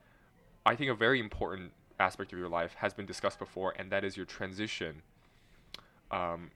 I 0.64 0.76
think 0.76 0.90
a 0.90 0.94
very 0.94 1.20
important 1.20 1.72
aspect 1.98 2.32
of 2.32 2.38
your 2.38 2.48
life 2.48 2.74
has 2.78 2.92
been 2.94 3.06
discussed 3.06 3.38
before, 3.38 3.74
and 3.78 3.90
that 3.90 4.04
is 4.04 4.16
your 4.16 4.26
transition. 4.26 5.02
Um, 6.10 6.50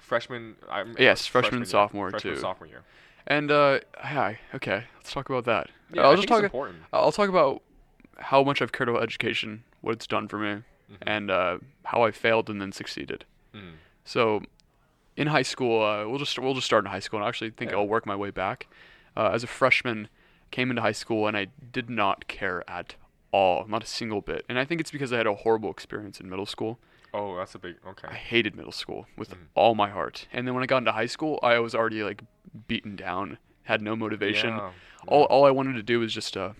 freshman. 0.00 0.56
I'm, 0.70 0.94
Yes, 0.98 1.26
freshman, 1.26 1.60
year. 1.60 1.66
sophomore, 1.66 2.10
freshman, 2.10 2.34
too. 2.34 2.40
sophomore 2.40 2.68
year. 2.68 2.82
And 3.26 3.50
uh, 3.50 3.80
hi. 3.96 4.38
Okay, 4.54 4.84
let's 4.96 5.12
talk 5.12 5.28
about 5.30 5.44
that. 5.46 5.70
Yeah, 5.92 6.02
I'll 6.02 6.12
I 6.12 6.16
just 6.16 6.28
talk. 6.28 6.42
important. 6.44 6.78
I'll 6.92 7.12
talk 7.12 7.28
about 7.28 7.62
how 8.18 8.42
much 8.42 8.60
I've 8.60 8.72
cared 8.72 8.88
about 8.88 9.02
education, 9.02 9.64
what 9.80 9.92
it's 9.92 10.06
done 10.06 10.28
for 10.28 10.38
me, 10.38 10.62
Mhm. 10.92 10.96
and 11.02 11.30
uh, 11.30 11.58
how 11.84 12.02
I 12.02 12.10
failed 12.10 12.50
and 12.50 12.60
then 12.60 12.70
succeeded. 12.72 13.24
Mm. 13.54 13.72
So, 14.04 14.42
in 15.16 15.28
high 15.28 15.42
school, 15.42 15.82
uh, 15.82 16.06
we'll 16.06 16.18
just 16.18 16.38
we'll 16.38 16.54
just 16.54 16.66
start 16.66 16.84
in 16.84 16.90
high 16.90 16.98
school, 17.00 17.18
and 17.18 17.24
I 17.24 17.28
actually 17.28 17.50
think 17.50 17.70
Yeah. 17.70 17.78
I'll 17.78 17.88
work 17.88 18.04
my 18.04 18.14
way 18.16 18.30
back. 18.30 18.66
Uh, 19.16 19.30
as 19.32 19.42
a 19.42 19.46
freshman, 19.46 20.08
came 20.50 20.68
into 20.70 20.82
high 20.82 20.92
school, 20.92 21.26
and 21.26 21.36
I 21.36 21.46
did 21.72 21.88
not 21.88 22.28
care 22.28 22.62
at 22.68 22.94
all, 23.34 23.66
not 23.66 23.82
a 23.82 23.86
single 23.86 24.20
bit. 24.20 24.44
And 24.48 24.58
I 24.58 24.64
think 24.64 24.80
it's 24.80 24.90
because 24.90 25.12
I 25.12 25.16
had 25.18 25.26
a 25.26 25.34
horrible 25.34 25.70
experience 25.70 26.20
in 26.20 26.28
middle 26.30 26.46
school. 26.46 26.78
Oh, 27.12 27.36
that's 27.36 27.54
a 27.54 27.58
big 27.58 27.76
okay. 27.92 28.08
I 28.08 28.14
hated 28.14 28.54
middle 28.56 28.72
school 28.82 29.06
with 29.16 29.30
Mhm. 29.30 29.46
all 29.54 29.74
my 29.74 29.90
heart. 29.90 30.26
And 30.32 30.46
then 30.46 30.54
when 30.54 30.62
I 30.64 30.66
got 30.66 30.78
into 30.78 30.92
high 30.92 31.06
school, 31.16 31.38
I 31.42 31.58
was 31.58 31.74
already 31.74 32.02
like 32.02 32.22
beaten 32.68 32.96
down, 32.96 33.38
had 33.64 33.80
no 33.82 33.94
motivation. 33.96 34.50
Yeah, 34.56 34.70
All 35.08 35.24
all 35.24 35.44
I 35.46 35.50
wanted 35.50 35.74
to 35.74 35.82
do 35.82 36.00
was 36.00 36.12
just 36.14 36.36
uh, 36.36 36.52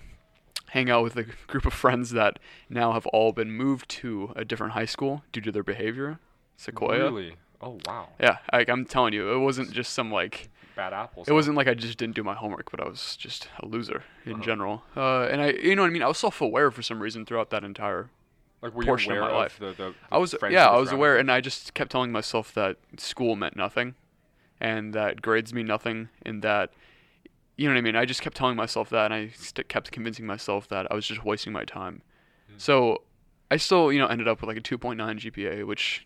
hang 0.76 0.91
out 0.91 1.03
with 1.05 1.17
a 1.17 1.25
group 1.53 1.67
of 1.67 1.73
friends 1.73 2.11
that 2.11 2.38
now 2.69 2.93
have 2.93 3.06
all 3.09 3.32
been 3.32 3.50
moved 3.53 3.88
to 4.03 4.32
a 4.37 4.44
different 4.44 4.73
high 4.75 4.85
school 4.94 5.23
due 5.32 5.41
to 5.43 5.53
their 5.53 5.62
behavior. 5.65 6.19
Sequoia. 6.56 6.99
Really? 7.11 7.37
Oh 7.64 7.78
wow. 7.87 8.08
Yeah, 8.20 8.38
like 8.52 8.69
I'm 8.69 8.84
telling 8.84 9.14
you, 9.14 9.32
it 9.32 9.38
wasn't 9.38 9.72
just 9.72 9.93
some 9.93 10.11
like 10.12 10.50
Bad 10.76 10.93
apples. 10.93 11.28
it 11.28 11.32
wasn't 11.32 11.56
like 11.56 11.66
I 11.69 11.75
just 11.75 11.99
didn't 11.99 12.14
do 12.16 12.22
my 12.25 12.34
homework, 12.34 12.70
but 12.70 12.81
I 12.81 12.88
was 12.88 13.16
just 13.16 13.49
a 13.61 13.66
loser 13.66 14.02
in 14.26 14.35
Uh-huh. 14.35 14.42
general. 14.42 14.83
Uh, 14.97 15.23
and 15.30 15.40
I, 15.40 15.50
you 15.50 15.75
know 15.76 15.83
what 15.83 15.88
I 15.88 15.92
mean. 15.92 16.02
I 16.02 16.09
was 16.09 16.18
self-aware 16.18 16.71
for 16.71 16.83
some 16.83 17.00
reason 17.00 17.25
throughout 17.25 17.50
that 17.50 17.62
entire. 17.64 18.11
like 18.61 18.75
were 18.75 18.85
portion 18.85 19.12
you 19.12 19.18
of 19.18 19.23
aware 19.23 19.33
my 19.35 19.38
life. 19.42 19.56
The, 19.59 19.73
the, 19.73 19.94
I 20.11 20.18
was 20.18 20.35
yeah, 20.50 20.68
I 20.68 20.76
was 20.76 20.88
surrounded 20.88 20.94
aware, 20.94 21.16
and 21.18 21.30
I 21.30 21.40
just 21.40 21.75
kept 21.75 21.90
telling 21.92 22.11
myself 22.12 22.52
that 22.54 22.76
school 22.99 23.37
meant 23.37 23.56
nothing, 23.56 23.94
and 24.61 24.92
that 24.94 25.23
grades 25.23 25.52
mean 25.54 25.66
nothing, 25.66 26.09
and 26.26 26.42
that 26.42 26.71
you 27.56 27.68
know 27.68 27.75
what 27.75 27.78
I 27.78 27.83
mean. 27.83 27.94
I 27.97 28.04
just 28.04 28.21
kept 28.23 28.37
telling 28.37 28.56
myself 28.56 28.90
that, 28.90 29.04
and 29.06 29.14
I 29.14 29.28
st- 29.35 29.68
kept 29.68 29.92
convincing 29.92 30.26
myself 30.26 30.66
that 30.68 30.90
I 30.90 30.94
was 30.94 31.06
just 31.06 31.25
wasting 31.25 31.52
my 31.52 31.64
time. 31.64 32.02
Mm. 32.50 32.61
So 32.61 33.02
I 33.50 33.59
still, 33.59 33.92
you 33.92 34.00
know, 34.00 34.06
ended 34.09 34.26
up 34.26 34.40
with 34.40 34.49
like 34.49 34.56
a 34.56 34.61
2.9 34.61 34.97
GPA, 34.97 35.64
which 35.64 36.04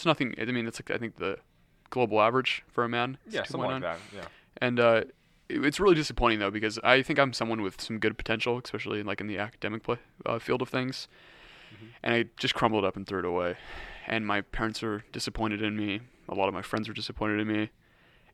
it's 0.00 0.06
nothing. 0.06 0.34
I 0.40 0.46
mean, 0.46 0.66
it's 0.66 0.80
like 0.80 0.90
I 0.90 0.96
think 0.98 1.16
the 1.16 1.36
global 1.90 2.20
average 2.22 2.64
for 2.68 2.84
a 2.84 2.88
man. 2.88 3.18
is 3.26 3.34
Yeah, 3.34 3.42
something 3.44 3.70
like 3.82 3.82
that. 3.82 3.98
Yeah. 4.14 4.24
And 4.56 4.80
uh, 4.80 5.02
it- 5.50 5.62
it's 5.64 5.78
really 5.78 5.94
disappointing 5.94 6.38
though 6.38 6.50
because 6.50 6.78
I 6.82 7.02
think 7.02 7.18
I'm 7.18 7.32
someone 7.34 7.60
with 7.60 7.80
some 7.80 7.98
good 7.98 8.16
potential, 8.16 8.58
especially 8.64 9.00
in, 9.00 9.06
like 9.06 9.20
in 9.20 9.26
the 9.26 9.36
academic 9.38 9.82
play, 9.82 9.98
uh, 10.24 10.38
field 10.38 10.62
of 10.62 10.70
things. 10.70 11.06
Mhm. 11.74 11.88
And 12.02 12.14
I 12.14 12.24
just 12.38 12.54
crumbled 12.54 12.84
up 12.84 12.96
and 12.96 13.06
threw 13.06 13.18
it 13.18 13.24
away. 13.26 13.56
And 14.06 14.26
my 14.26 14.40
parents 14.40 14.82
are 14.82 15.04
disappointed 15.12 15.60
in 15.60 15.76
me. 15.76 16.00
A 16.30 16.34
lot 16.34 16.48
of 16.48 16.54
my 16.54 16.62
friends 16.62 16.88
were 16.88 16.94
disappointed 16.94 17.40
in 17.40 17.48
me. 17.48 17.68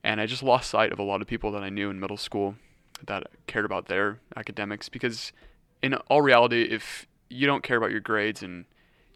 And 0.04 0.20
I 0.20 0.26
just 0.26 0.42
lost 0.44 0.70
sight 0.70 0.92
of 0.92 0.99
a 1.00 1.02
lot 1.02 1.20
of 1.20 1.26
people 1.26 1.50
that 1.52 1.64
I 1.64 1.68
knew 1.68 1.90
in 1.90 1.99
middle 1.99 2.16
school 2.16 2.54
that 3.04 3.26
cared 3.49 3.64
about 3.64 3.87
their 3.87 4.20
academics 4.37 4.88
because 4.88 5.32
in 5.82 5.94
all 5.94 6.23
reality, 6.23 6.62
if 6.62 7.06
you 7.28 7.46
don't 7.46 7.62
care 7.64 7.76
about 7.76 7.90
your 7.90 8.00
grades 8.00 8.40
and 8.42 8.66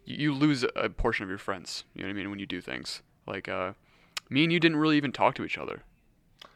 you, 0.05 0.33
lose 0.33 0.65
a 0.75 0.89
portion 0.89 1.23
of 1.23 1.29
your 1.29 1.37
friends, 1.37 1.83
you 1.93 2.01
know 2.01 2.07
what 2.07 2.11
I 2.11 2.17
mean, 2.17 2.29
when 2.29 2.39
you 2.39 2.45
do 2.45 2.61
things. 2.61 3.01
Like 3.27 3.47
uh, 3.47 3.73
me 4.29 4.43
and 4.43 4.51
you 4.51 4.59
didn't 4.59 4.77
really 4.77 4.97
even 4.97 5.11
talk 5.11 5.35
to 5.35 5.43
each 5.43 5.57
other. 5.57 5.83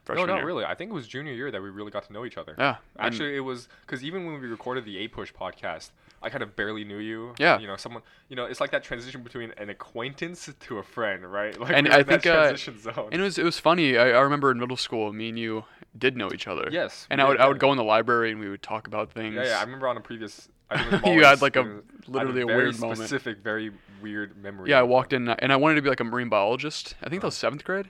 No, 0.08 0.24
not 0.24 0.36
year. 0.36 0.46
really. 0.46 0.64
I 0.64 0.76
think 0.76 0.90
it 0.92 0.94
was 0.94 1.08
junior 1.08 1.32
year 1.32 1.50
that 1.50 1.60
we 1.60 1.68
really 1.68 1.90
got 1.90 2.04
to 2.06 2.12
know 2.12 2.24
each 2.24 2.36
other. 2.38 2.54
Yeah. 2.56 2.76
Actually, 2.96 3.36
it 3.36 3.40
was 3.40 3.68
because 3.80 4.04
even 4.04 4.24
when 4.24 4.40
we 4.40 4.46
recorded 4.46 4.84
the 4.84 4.96
APUSH 5.08 5.32
podcast, 5.34 5.90
I 6.22 6.30
kind 6.30 6.44
of 6.44 6.54
barely 6.54 6.84
knew 6.84 6.98
you. 6.98 7.34
Yeah. 7.40 7.58
You 7.58 7.66
know, 7.66 7.74
someone. 7.76 8.02
You 8.28 8.36
know, 8.36 8.44
it's 8.44 8.60
like 8.60 8.70
that 8.70 8.84
transition 8.84 9.22
between 9.24 9.52
an 9.56 9.68
acquaintance 9.68 10.48
to 10.60 10.78
a 10.78 10.82
friend, 10.84 11.24
right? 11.32 11.58
Like 11.60 11.72
And 11.72 11.88
we 11.88 11.92
I 11.92 11.98
in 12.00 12.06
that 12.06 12.22
think, 12.22 12.26
uh, 12.26 12.34
transition 12.42 12.80
zone. 12.80 13.08
and 13.10 13.20
it 13.20 13.24
was 13.24 13.36
it 13.38 13.44
was 13.44 13.58
funny. 13.58 13.98
I, 13.98 14.10
I 14.10 14.20
remember 14.20 14.52
in 14.52 14.58
middle 14.60 14.76
school, 14.76 15.12
me 15.12 15.28
and 15.30 15.38
you 15.38 15.64
did 15.98 16.16
know 16.16 16.30
each 16.32 16.46
other. 16.46 16.68
yes. 16.70 17.06
And 17.10 17.20
I 17.20 17.28
would 17.28 17.38
I 17.38 17.46
would 17.48 17.58
go 17.58 17.70
in 17.72 17.76
the 17.78 17.84
library 17.84 18.30
and 18.32 18.40
we 18.40 18.48
would 18.48 18.62
talk 18.62 18.86
about 18.86 19.12
things. 19.12 19.34
Yeah, 19.36 19.44
yeah. 19.44 19.58
I 19.58 19.62
remember 19.62 19.88
on 19.88 19.96
a 19.96 20.00
previous. 20.00 20.48
I 20.70 20.78
think 20.78 20.92
it 20.94 21.02
was 21.04 21.14
You 21.14 21.24
had, 21.24 21.42
like, 21.42 21.56
a- 21.56 21.62
there 21.62 21.74
was- 21.74 21.82
I 21.82 21.96
had 22.06 22.08
literally 22.14 22.40
a 22.42 22.46
very 22.46 22.64
weird 22.64 22.80
moment. 22.80 22.98
specific, 22.98 23.38
very 23.38 23.70
weird 24.02 24.36
memory. 24.36 24.70
Yeah, 24.70 24.80
I 24.80 24.82
walked 24.82 25.12
in 25.12 25.28
uh, 25.28 25.36
and 25.38 25.52
I 25.52 25.56
wanted 25.56 25.76
to 25.76 25.82
be 25.82 25.88
like 25.88 26.00
a 26.00 26.04
marine 26.04 26.28
biologist. 26.28 26.94
I 27.02 27.08
think 27.08 27.20
that 27.22 27.26
was 27.28 27.36
seventh 27.36 27.64
grade. 27.64 27.88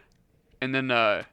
And 0.60 0.74
then 0.74 0.90
uh, 0.90 1.24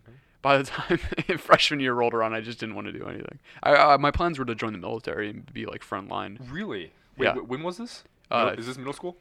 by 0.42 0.58
the 0.58 0.64
time 0.64 0.98
freshman 1.38 1.80
year 1.80 1.94
rolled 1.94 2.14
around, 2.14 2.34
I 2.34 2.42
just 2.42 2.60
didn't 2.60 2.76
want 2.76 2.88
to 2.88 2.94
do 2.94 3.06
anything. 3.06 3.40
I, 3.62 3.76
I 3.76 3.98
my 3.98 4.12
plans 4.12 4.40
were 4.40 4.46
to 4.46 4.56
join 4.56 4.72
the 4.74 4.80
military 4.80 5.30
and 5.30 5.52
be 5.54 5.66
like 5.66 5.84
front 5.84 6.10
line. 6.10 6.40
Really? 6.50 6.92
Wait, 7.18 7.26
Yeah. 7.26 7.34
wh- 7.36 7.50
when 7.50 7.62
was 7.64 7.78
this? 7.78 8.04
Uh, 8.32 8.56
is 8.58 8.66
this 8.68 8.78
middle 8.78 8.94
school? 8.94 9.18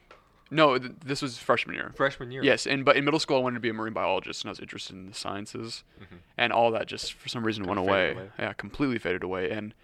No, 0.52 0.78
th- 0.78 0.92
this 1.04 1.22
was 1.22 1.38
freshman 1.38 1.74
year. 1.74 1.92
Freshman 1.96 2.30
year. 2.30 2.44
Yes, 2.44 2.66
and 2.66 2.84
but 2.84 2.96
in 2.96 3.04
middle 3.04 3.18
school 3.18 3.38
I 3.38 3.40
wanted 3.40 3.54
to 3.54 3.60
be 3.60 3.70
a 3.70 3.72
marine 3.72 3.94
biologist 3.94 4.42
and 4.42 4.50
I 4.50 4.52
was 4.52 4.60
interested 4.60 4.94
in 4.94 5.06
the 5.06 5.14
sciences, 5.14 5.82
mm-hmm. 6.00 6.16
and 6.36 6.52
all 6.52 6.70
that 6.72 6.86
just 6.86 7.14
for 7.14 7.28
some 7.28 7.44
reason 7.44 7.64
Kinda 7.64 7.80
went 7.80 7.90
away. 7.90 8.12
away. 8.12 8.28
Yeah, 8.38 8.52
completely 8.52 8.98
faded 8.98 9.22
away. 9.22 9.50
And 9.50 9.74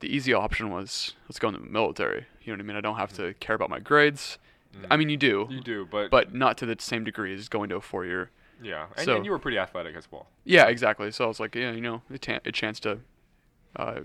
the 0.00 0.08
easy 0.08 0.32
option 0.32 0.70
was 0.70 1.12
let's 1.28 1.38
go 1.38 1.48
in 1.48 1.54
the 1.54 1.60
military. 1.60 2.26
You 2.42 2.52
know 2.52 2.56
what 2.56 2.64
I 2.64 2.66
mean? 2.66 2.76
I 2.76 2.80
don't 2.80 2.96
have 2.96 3.12
to 3.14 3.22
mm-hmm. 3.22 3.38
care 3.38 3.54
about 3.54 3.70
my 3.70 3.80
grades. 3.80 4.38
Mm-hmm. 4.74 4.86
I 4.90 4.96
mean, 4.96 5.08
you 5.08 5.16
do, 5.16 5.46
You 5.50 5.60
do, 5.60 5.86
but 5.90 6.10
but 6.10 6.34
not 6.34 6.56
to 6.58 6.66
the 6.66 6.76
same 6.78 7.04
degree 7.04 7.34
as 7.34 7.48
going 7.48 7.68
to 7.68 7.76
a 7.76 7.80
four 7.80 8.04
year. 8.04 8.30
yeah, 8.62 8.86
and, 8.96 9.04
so- 9.04 9.16
and 9.16 9.24
you 9.24 9.30
were 9.30 9.38
pretty 9.38 9.58
athletic 9.58 9.94
as 9.94 10.10
well. 10.10 10.26
Yeah, 10.44 10.66
exactly. 10.66 11.10
So 11.10 11.24
I 11.24 11.28
was 11.28 11.38
like, 11.38 11.54
yeah, 11.54 11.72
you 11.72 11.80
know, 11.80 12.02
a, 12.10 12.52
chance 12.52 12.80
to, 12.80 13.00
uh, 13.76 14.00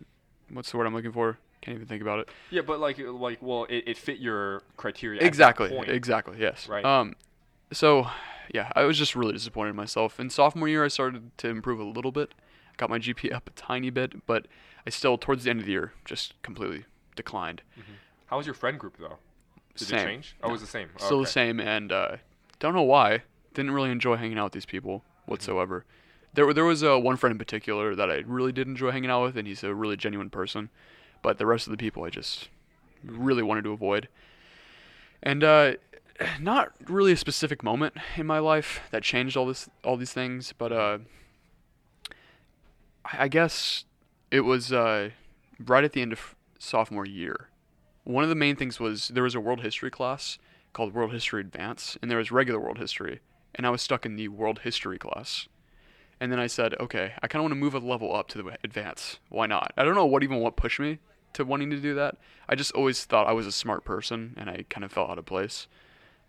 what's 0.51 0.71
the 0.71 0.77
word 0.77 0.85
I'm 0.85 0.93
looking 0.93 1.11
for? 1.11 1.37
Can't 1.61 1.75
even 1.75 1.87
think 1.87 2.01
about 2.01 2.19
it. 2.19 2.29
Yeah, 2.51 2.61
but 2.61 2.79
like 2.79 2.97
like 2.99 3.41
well, 3.41 3.65
it, 3.65 3.83
it 3.87 3.97
fit 3.97 4.19
your 4.19 4.61
criteria. 4.77 5.21
exactly 5.21 5.75
exactly 5.87 6.37
yes 6.39 6.67
Right. 6.67 6.85
um 6.85 7.15
so 7.71 8.07
yeah 8.53 8.71
i 8.75 8.83
was 8.83 8.97
just 8.97 9.15
really 9.15 9.33
disappointed 9.33 9.71
in 9.71 9.75
myself 9.75 10.19
in 10.19 10.29
sophomore 10.29 10.67
year 10.67 10.83
i 10.83 10.87
started 10.87 11.37
to 11.37 11.49
improve 11.49 11.79
a 11.79 11.83
little 11.83 12.11
bit 12.11 12.33
got 12.77 12.89
my 12.89 12.97
gpa 12.97 13.31
up 13.33 13.47
a 13.47 13.51
tiny 13.51 13.89
bit 13.91 14.25
but 14.25 14.47
i 14.87 14.89
still 14.89 15.17
towards 15.19 15.43
the 15.43 15.49
end 15.51 15.59
of 15.59 15.65
the 15.67 15.71
year 15.73 15.93
just 16.05 16.33
completely 16.41 16.85
declined 17.15 17.61
How 18.27 18.37
was 18.37 18.47
your 18.47 18.55
friend 18.55 18.79
group 18.79 18.97
though? 18.97 19.17
Did 19.75 19.87
Same. 19.89 19.99
it 19.99 20.03
change? 20.03 20.35
Oh, 20.41 20.49
it 20.49 20.51
was 20.53 20.61
the 20.61 20.67
same. 20.67 20.89
still 20.97 21.17
okay. 21.17 21.25
the 21.25 21.31
same 21.31 21.59
and 21.59 21.91
uh 21.91 22.17
don't 22.59 22.73
know 22.73 22.81
why 22.81 23.21
didn't 23.53 23.71
really 23.71 23.91
enjoy 23.91 24.15
hanging 24.15 24.37
out 24.39 24.45
with 24.45 24.53
these 24.53 24.65
people 24.65 25.03
Mm-hmm. 25.23 25.31
whatsoever 25.33 25.85
there, 26.33 26.51
there 26.53 26.63
was 26.65 26.83
uh, 26.83 26.97
one 26.97 27.17
friend 27.17 27.33
in 27.33 27.37
particular 27.37 27.93
that 27.93 28.09
i 28.09 28.23
really 28.25 28.51
did 28.51 28.67
enjoy 28.67 28.89
hanging 28.89 29.11
out 29.11 29.21
with 29.25 29.37
and 29.37 29.47
he's 29.47 29.63
a 29.63 29.75
really 29.75 29.95
genuine 29.97 30.31
person 30.31 30.69
but 31.21 31.37
the 31.37 31.45
rest 31.45 31.67
of 31.67 31.71
the 31.71 31.77
people 31.77 32.03
i 32.03 32.09
just 32.09 32.49
really 33.03 33.43
wanted 33.43 33.63
to 33.63 33.71
avoid. 33.71 34.07
And 35.21 35.43
uh 35.43 35.73
not 36.39 36.73
really 36.87 37.13
a 37.13 37.17
specific 37.17 37.63
moment 37.63 37.95
in 38.17 38.25
my 38.25 38.39
life 38.39 38.81
that 38.91 39.03
changed 39.03 39.37
all 39.37 39.45
this 39.45 39.69
all 39.85 39.95
these 39.95 40.11
things 40.11 40.53
but 40.57 40.71
uh 40.71 40.97
i 43.05 43.29
guess 43.29 43.85
it 44.29 44.41
was 44.41 44.73
uh 44.73 45.09
right 45.65 45.83
at 45.85 45.93
the 45.93 46.01
end 46.01 46.11
of 46.11 46.35
sophomore 46.57 47.05
year. 47.05 47.47
One 48.03 48.23
of 48.23 48.29
the 48.29 48.35
main 48.35 48.55
things 48.55 48.79
was 48.79 49.09
there 49.09 49.23
was 49.23 49.35
a 49.35 49.39
world 49.39 49.61
history 49.61 49.91
class 49.91 50.37
called 50.73 50.93
world 50.93 51.13
history 51.13 51.41
advance 51.41 51.97
and 52.01 52.11
there 52.11 52.17
was 52.17 52.31
regular 52.31 52.59
world 52.59 52.77
history 52.77 53.21
and 53.55 53.65
i 53.65 53.69
was 53.69 53.81
stuck 53.81 54.05
in 54.05 54.15
the 54.15 54.27
world 54.27 54.59
history 54.59 54.99
class 54.99 55.47
and 56.19 56.31
then 56.31 56.39
i 56.39 56.47
said 56.47 56.73
okay 56.79 57.13
i 57.21 57.27
kind 57.27 57.39
of 57.39 57.43
want 57.43 57.51
to 57.51 57.55
move 57.55 57.73
a 57.73 57.79
level 57.79 58.15
up 58.15 58.27
to 58.27 58.41
the 58.41 58.57
advance 58.63 59.19
why 59.29 59.45
not 59.45 59.71
i 59.77 59.83
don't 59.83 59.95
know 59.95 60.05
what 60.05 60.23
even 60.23 60.39
what 60.39 60.55
pushed 60.55 60.79
me 60.79 60.99
to 61.33 61.45
wanting 61.45 61.69
to 61.69 61.77
do 61.77 61.93
that 61.93 62.17
i 62.47 62.55
just 62.55 62.71
always 62.71 63.05
thought 63.05 63.27
i 63.27 63.33
was 63.33 63.47
a 63.47 63.51
smart 63.51 63.83
person 63.83 64.33
and 64.37 64.49
i 64.49 64.63
kind 64.69 64.83
of 64.83 64.91
felt 64.91 65.09
out 65.09 65.17
of 65.17 65.25
place 65.25 65.67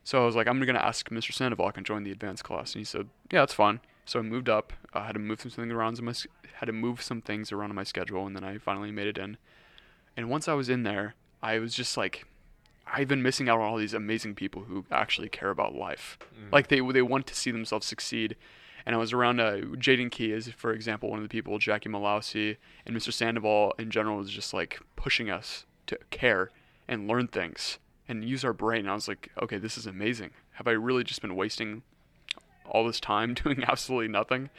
so 0.04 0.22
I 0.22 0.26
was 0.26 0.36
like, 0.36 0.46
I'm 0.46 0.60
gonna 0.64 0.78
ask 0.78 1.08
Mr. 1.10 1.32
Sandoval 1.32 1.66
I 1.66 1.72
can 1.72 1.84
join 1.84 2.04
the 2.04 2.10
advanced 2.10 2.44
class, 2.44 2.74
and 2.74 2.80
he 2.80 2.84
said, 2.84 3.08
Yeah, 3.30 3.40
that's 3.40 3.54
fine. 3.54 3.80
So 4.04 4.18
I 4.18 4.22
moved 4.22 4.48
up. 4.48 4.72
I 4.92 5.06
had 5.06 5.12
to 5.12 5.20
move 5.20 5.40
some 5.40 5.50
things 5.50 5.72
around 5.72 5.98
in 5.98 6.04
my 6.04 6.14
had 6.54 6.66
to 6.66 6.72
move 6.72 7.00
some 7.00 7.20
things 7.20 7.52
around 7.52 7.70
in 7.70 7.76
my 7.76 7.84
schedule, 7.84 8.26
and 8.26 8.34
then 8.34 8.44
I 8.44 8.58
finally 8.58 8.90
made 8.90 9.06
it 9.06 9.18
in. 9.18 9.36
And 10.16 10.28
once 10.28 10.48
I 10.48 10.54
was 10.54 10.68
in 10.68 10.82
there, 10.82 11.14
I 11.42 11.58
was 11.58 11.74
just 11.74 11.96
like, 11.96 12.26
I've 12.86 13.08
been 13.08 13.22
missing 13.22 13.48
out 13.48 13.60
on 13.60 13.68
all 13.68 13.76
these 13.76 13.94
amazing 13.94 14.34
people 14.34 14.64
who 14.64 14.84
actually 14.90 15.28
care 15.28 15.50
about 15.50 15.74
life. 15.74 16.18
Mm. 16.34 16.52
Like 16.52 16.68
they 16.68 16.80
they 16.80 17.02
want 17.02 17.26
to 17.28 17.34
see 17.34 17.50
themselves 17.50 17.86
succeed. 17.86 18.36
And 18.86 18.94
I 18.94 18.98
was 18.98 19.12
around 19.12 19.40
uh, 19.40 19.58
Jaden 19.76 20.10
Key 20.10 20.32
is, 20.32 20.48
for 20.48 20.72
example, 20.72 21.10
one 21.10 21.18
of 21.18 21.24
the 21.24 21.28
people, 21.28 21.58
Jackie 21.58 21.88
Malausi, 21.88 22.56
and 22.86 22.96
Mr. 22.96 23.12
Sandoval 23.12 23.74
in 23.78 23.90
general 23.90 24.16
was 24.16 24.30
just 24.30 24.54
like 24.54 24.80
pushing 24.96 25.30
us 25.30 25.66
to 25.86 25.98
care 26.10 26.50
and 26.88 27.06
learn 27.08 27.28
things 27.28 27.78
and 28.08 28.24
use 28.24 28.44
our 28.44 28.52
brain. 28.52 28.80
And 28.80 28.90
I 28.90 28.94
was 28.94 29.08
like, 29.08 29.30
okay, 29.40 29.58
this 29.58 29.78
is 29.78 29.86
amazing. 29.86 30.30
Have 30.52 30.66
I 30.66 30.72
really 30.72 31.04
just 31.04 31.22
been 31.22 31.36
wasting 31.36 31.82
all 32.64 32.86
this 32.86 33.00
time 33.00 33.34
doing 33.44 33.64
absolutely 33.66 34.08
nothing? 34.08 34.50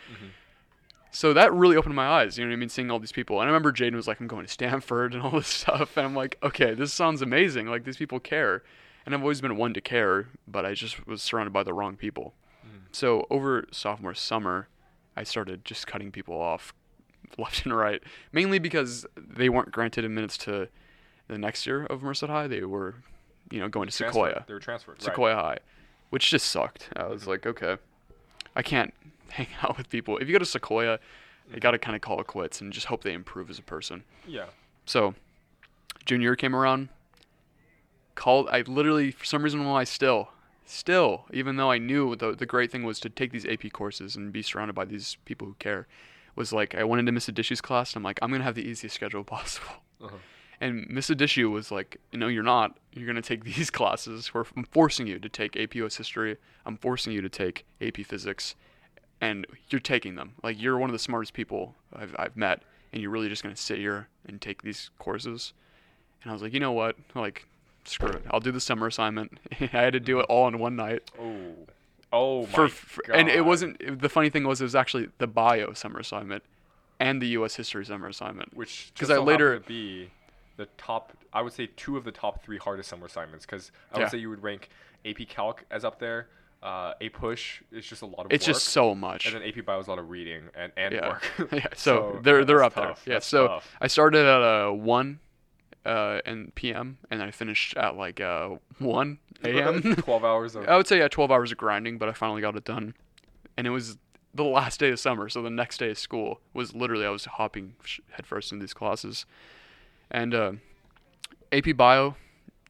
So 1.13 1.33
that 1.33 1.53
really 1.53 1.75
opened 1.75 1.95
my 1.95 2.07
eyes, 2.07 2.37
you 2.37 2.45
know 2.45 2.49
what 2.49 2.53
I 2.53 2.57
mean, 2.57 2.69
seeing 2.69 2.89
all 2.89 2.99
these 2.99 3.11
people. 3.11 3.41
And 3.41 3.49
I 3.49 3.51
remember 3.51 3.73
Jaden 3.73 3.95
was 3.95 4.07
like, 4.07 4.21
I'm 4.21 4.27
going 4.27 4.45
to 4.45 4.51
Stanford 4.51 5.13
and 5.13 5.21
all 5.21 5.31
this 5.31 5.47
stuff. 5.61 5.97
And 5.97 6.05
I'm 6.05 6.15
like, 6.15 6.37
okay, 6.41 6.73
this 6.73 6.93
sounds 6.93 7.21
amazing. 7.21 7.67
Like, 7.67 7.83
these 7.83 7.97
people 7.97 8.19
care. 8.21 8.63
And 9.05 9.13
I've 9.13 9.21
always 9.21 9.41
been 9.41 9.57
one 9.57 9.73
to 9.73 9.81
care, 9.81 10.29
but 10.47 10.65
I 10.65 10.73
just 10.73 11.05
was 11.07 11.21
surrounded 11.21 11.51
by 11.51 11.63
the 11.63 11.73
wrong 11.73 11.97
people. 11.97 12.33
So 12.91 13.25
over 13.29 13.65
sophomore 13.71 14.13
summer, 14.13 14.67
I 15.15 15.23
started 15.23 15.65
just 15.65 15.87
cutting 15.87 16.11
people 16.11 16.39
off 16.39 16.73
left 17.37 17.65
and 17.65 17.75
right, 17.75 18.01
mainly 18.31 18.59
because 18.59 19.05
they 19.15 19.49
weren't 19.49 19.71
granted 19.71 20.05
admittance 20.05 20.37
to 20.39 20.67
the 21.27 21.37
next 21.37 21.65
year 21.65 21.85
of 21.85 22.03
Merced 22.03 22.25
High. 22.25 22.47
They 22.47 22.63
were, 22.63 22.95
you 23.49 23.59
know, 23.59 23.69
going 23.69 23.87
to 23.87 23.95
Transferred. 23.95 24.13
Sequoia. 24.13 24.45
They 24.47 24.53
were 24.53 24.59
transferred. 24.59 24.93
right. 24.93 25.03
Sequoia 25.03 25.35
High, 25.35 25.57
which 26.09 26.29
just 26.29 26.47
sucked. 26.47 26.89
I 26.95 27.05
was 27.05 27.21
mm-hmm. 27.21 27.29
like, 27.31 27.45
okay, 27.45 27.77
I 28.55 28.61
can't 28.61 28.93
hang 29.29 29.47
out 29.61 29.77
with 29.77 29.89
people. 29.89 30.17
If 30.17 30.27
you 30.27 30.33
go 30.33 30.39
to 30.39 30.45
Sequoia, 30.45 30.99
you 31.53 31.59
got 31.59 31.71
to 31.71 31.79
kind 31.79 31.95
of 31.95 32.01
call 32.01 32.19
it 32.19 32.27
quits 32.27 32.61
and 32.61 32.71
just 32.71 32.87
hope 32.87 33.03
they 33.03 33.13
improve 33.13 33.49
as 33.49 33.59
a 33.59 33.63
person. 33.63 34.03
Yeah. 34.27 34.45
So, 34.85 35.15
junior 36.05 36.35
came 36.35 36.55
around. 36.55 36.89
Called. 38.15 38.49
I 38.49 38.61
literally, 38.61 39.11
for 39.11 39.25
some 39.25 39.43
reason, 39.43 39.65
why 39.65 39.83
still, 39.85 40.29
still, 40.65 41.25
even 41.33 41.55
though 41.57 41.71
I 41.71 41.77
knew 41.77 42.15
the 42.15 42.33
the 42.35 42.45
great 42.45 42.71
thing 42.71 42.83
was 42.83 42.99
to 43.01 43.09
take 43.09 43.31
these 43.31 43.45
AP 43.45 43.71
courses 43.71 44.15
and 44.15 44.31
be 44.31 44.41
surrounded 44.41 44.73
by 44.73 44.85
these 44.85 45.17
people 45.25 45.47
who 45.47 45.55
care, 45.59 45.87
was 46.35 46.53
like 46.53 46.75
I 46.75 46.83
went 46.83 46.99
into 46.99 47.11
Miss 47.11 47.27
Adishu's 47.27 47.61
class 47.61 47.93
and 47.93 48.01
I'm 48.01 48.03
like 48.03 48.19
I'm 48.21 48.31
gonna 48.31 48.43
have 48.43 48.55
the 48.55 48.67
easiest 48.67 48.95
schedule 48.95 49.23
possible. 49.37 49.83
Uh-huh. 50.01 50.17
And 50.59 50.87
Miss 50.87 51.09
Adishu 51.09 51.49
was 51.49 51.71
like, 51.71 51.97
no, 52.13 52.27
you're 52.27 52.43
not. 52.43 52.77
You're 52.93 53.07
gonna 53.07 53.21
take 53.21 53.43
these 53.55 53.69
classes. 53.69 54.27
Where 54.33 54.45
I'm 54.55 54.65
forcing 54.65 55.07
you 55.07 55.19
to 55.19 55.29
take 55.29 55.57
AP 55.57 55.75
US 55.75 55.97
history. 55.97 56.37
I'm 56.65 56.77
forcing 56.77 57.13
you 57.13 57.21
to 57.21 57.29
take 57.29 57.65
AP 57.81 58.05
physics, 58.05 58.55
and 59.19 59.47
you're 59.69 59.81
taking 59.81 60.15
them. 60.15 60.33
Like 60.43 60.61
you're 60.61 60.77
one 60.77 60.89
of 60.89 60.93
the 60.93 60.99
smartest 60.99 61.33
people 61.33 61.75
I've 61.93 62.15
I've 62.17 62.37
met, 62.37 62.63
and 62.93 63.01
you're 63.01 63.11
really 63.11 63.29
just 63.29 63.43
gonna 63.43 63.55
sit 63.55 63.79
here 63.79 64.07
and 64.27 64.39
take 64.39 64.61
these 64.61 64.91
courses. 64.99 65.53
And 66.21 66.29
I 66.29 66.33
was 66.33 66.41
like, 66.41 66.53
you 66.53 66.59
know 66.59 66.71
what? 66.71 66.97
Like, 67.15 67.47
screw 67.91 68.09
it. 68.09 68.23
I'll 68.31 68.39
do 68.39 68.51
the 68.51 68.59
summer 68.61 68.87
assignment. 68.87 69.39
I 69.61 69.65
had 69.65 69.93
to 69.93 69.99
do 69.99 70.19
it 70.19 70.23
all 70.29 70.47
in 70.47 70.57
one 70.59 70.75
night. 70.75 71.09
Oh. 71.19 71.53
Oh 72.13 72.41
my 72.41 72.47
For, 72.47 72.67
for 72.67 73.03
and 73.13 73.29
it 73.29 73.45
wasn't. 73.45 74.01
The 74.01 74.09
funny 74.09 74.29
thing 74.29 74.45
was, 74.45 74.59
it 74.59 74.65
was 74.65 74.75
actually 74.75 75.09
the 75.19 75.27
bio 75.27 75.71
summer 75.73 75.99
assignment, 75.99 76.43
and 76.99 77.21
the 77.21 77.27
U.S. 77.29 77.55
history 77.55 77.85
summer 77.85 78.07
assignment. 78.09 78.53
which 78.55 78.91
'Cause 78.95 79.07
just 79.07 79.11
I 79.11 79.21
later- 79.23 79.59
be 79.61 80.09
the 80.57 80.65
top. 80.77 81.13
I 81.31 81.41
would 81.41 81.53
say 81.53 81.69
two 81.77 81.95
of 81.95 82.03
the 82.03 82.11
top 82.11 82.43
three 82.43 82.57
hardest 82.57 82.89
summer 82.89 83.05
assignments 83.05 83.45
because 83.45 83.71
I 83.93 83.97
would 83.99 84.03
Yeah. 84.03 84.09
say 84.09 84.17
you 84.17 84.29
would 84.29 84.43
rank 84.43 84.67
AP 85.05 85.23
Calc 85.29 85.63
as 85.71 85.85
up 85.85 85.99
there. 85.99 86.27
Uh, 86.61 86.93
APUSH 87.01 87.61
is 87.71 87.87
just 87.87 88.01
a 88.03 88.05
lot 88.05 88.25
of 88.25 88.31
It's 88.33 88.45
work. 88.45 88.55
just 88.55 88.65
so 88.67 88.93
much. 88.93 89.25
and 89.25 89.33
then 89.33 89.41
AP 89.41 89.61
Bio 89.65 89.79
is 89.79 89.87
a 89.87 89.89
lot 89.89 89.97
of 89.97 90.09
reading 90.11 90.43
and, 90.53 90.71
and 90.77 90.93
yeah. 90.93 91.07
work. 91.07 91.23
yeah. 91.53 91.65
So, 91.75 92.19
they're 92.21 92.43
they're 92.45 92.61
up 92.63 92.73
tough. 92.75 93.03
there. 93.05 93.13
Yeah. 93.13 93.15
That's 93.15 93.25
so 93.25 93.47
tough. 93.47 93.75
I 93.81 93.87
started 93.87 94.25
at 94.27 94.41
uh, 94.43 94.69
one, 94.71 95.19
uh, 95.85 96.19
and 96.25 96.53
p.m. 96.55 96.97
and 97.09 97.21
I 97.21 97.31
finished 97.31 97.75
at 97.77 97.95
like 97.95 98.19
uh 98.21 98.55
one 98.79 99.19
a.m. 99.43 99.95
Twelve 99.97 100.23
hours 100.31 100.55
of 100.55 100.67
I 100.67 100.77
would 100.77 100.87
say 100.87 100.99
yeah, 100.99 101.07
12 101.07 101.31
hours 101.31 101.51
of 101.51 101.57
grinding, 101.57 101.97
but 101.97 102.09
I 102.09 102.13
finally 102.13 102.41
got 102.41 102.55
it 102.55 102.63
done. 102.63 102.93
And 103.57 103.67
it 103.67 103.71
was 103.71 103.97
the 104.33 104.43
last 104.43 104.79
day 104.79 104.91
of 104.91 104.99
summer, 104.99 105.29
so 105.29 105.41
the 105.41 105.49
next 105.49 105.77
day 105.77 105.91
of 105.91 105.97
school 105.97 106.39
was 106.53 106.73
literally 106.73 107.05
I 107.05 107.09
was 107.09 107.25
hopping 107.25 107.75
headfirst 108.11 108.51
into 108.51 108.63
these 108.63 108.73
classes. 108.73 109.25
And 110.09 110.33
uh, 110.33 110.51
AP 111.51 111.75
Bio 111.75 112.15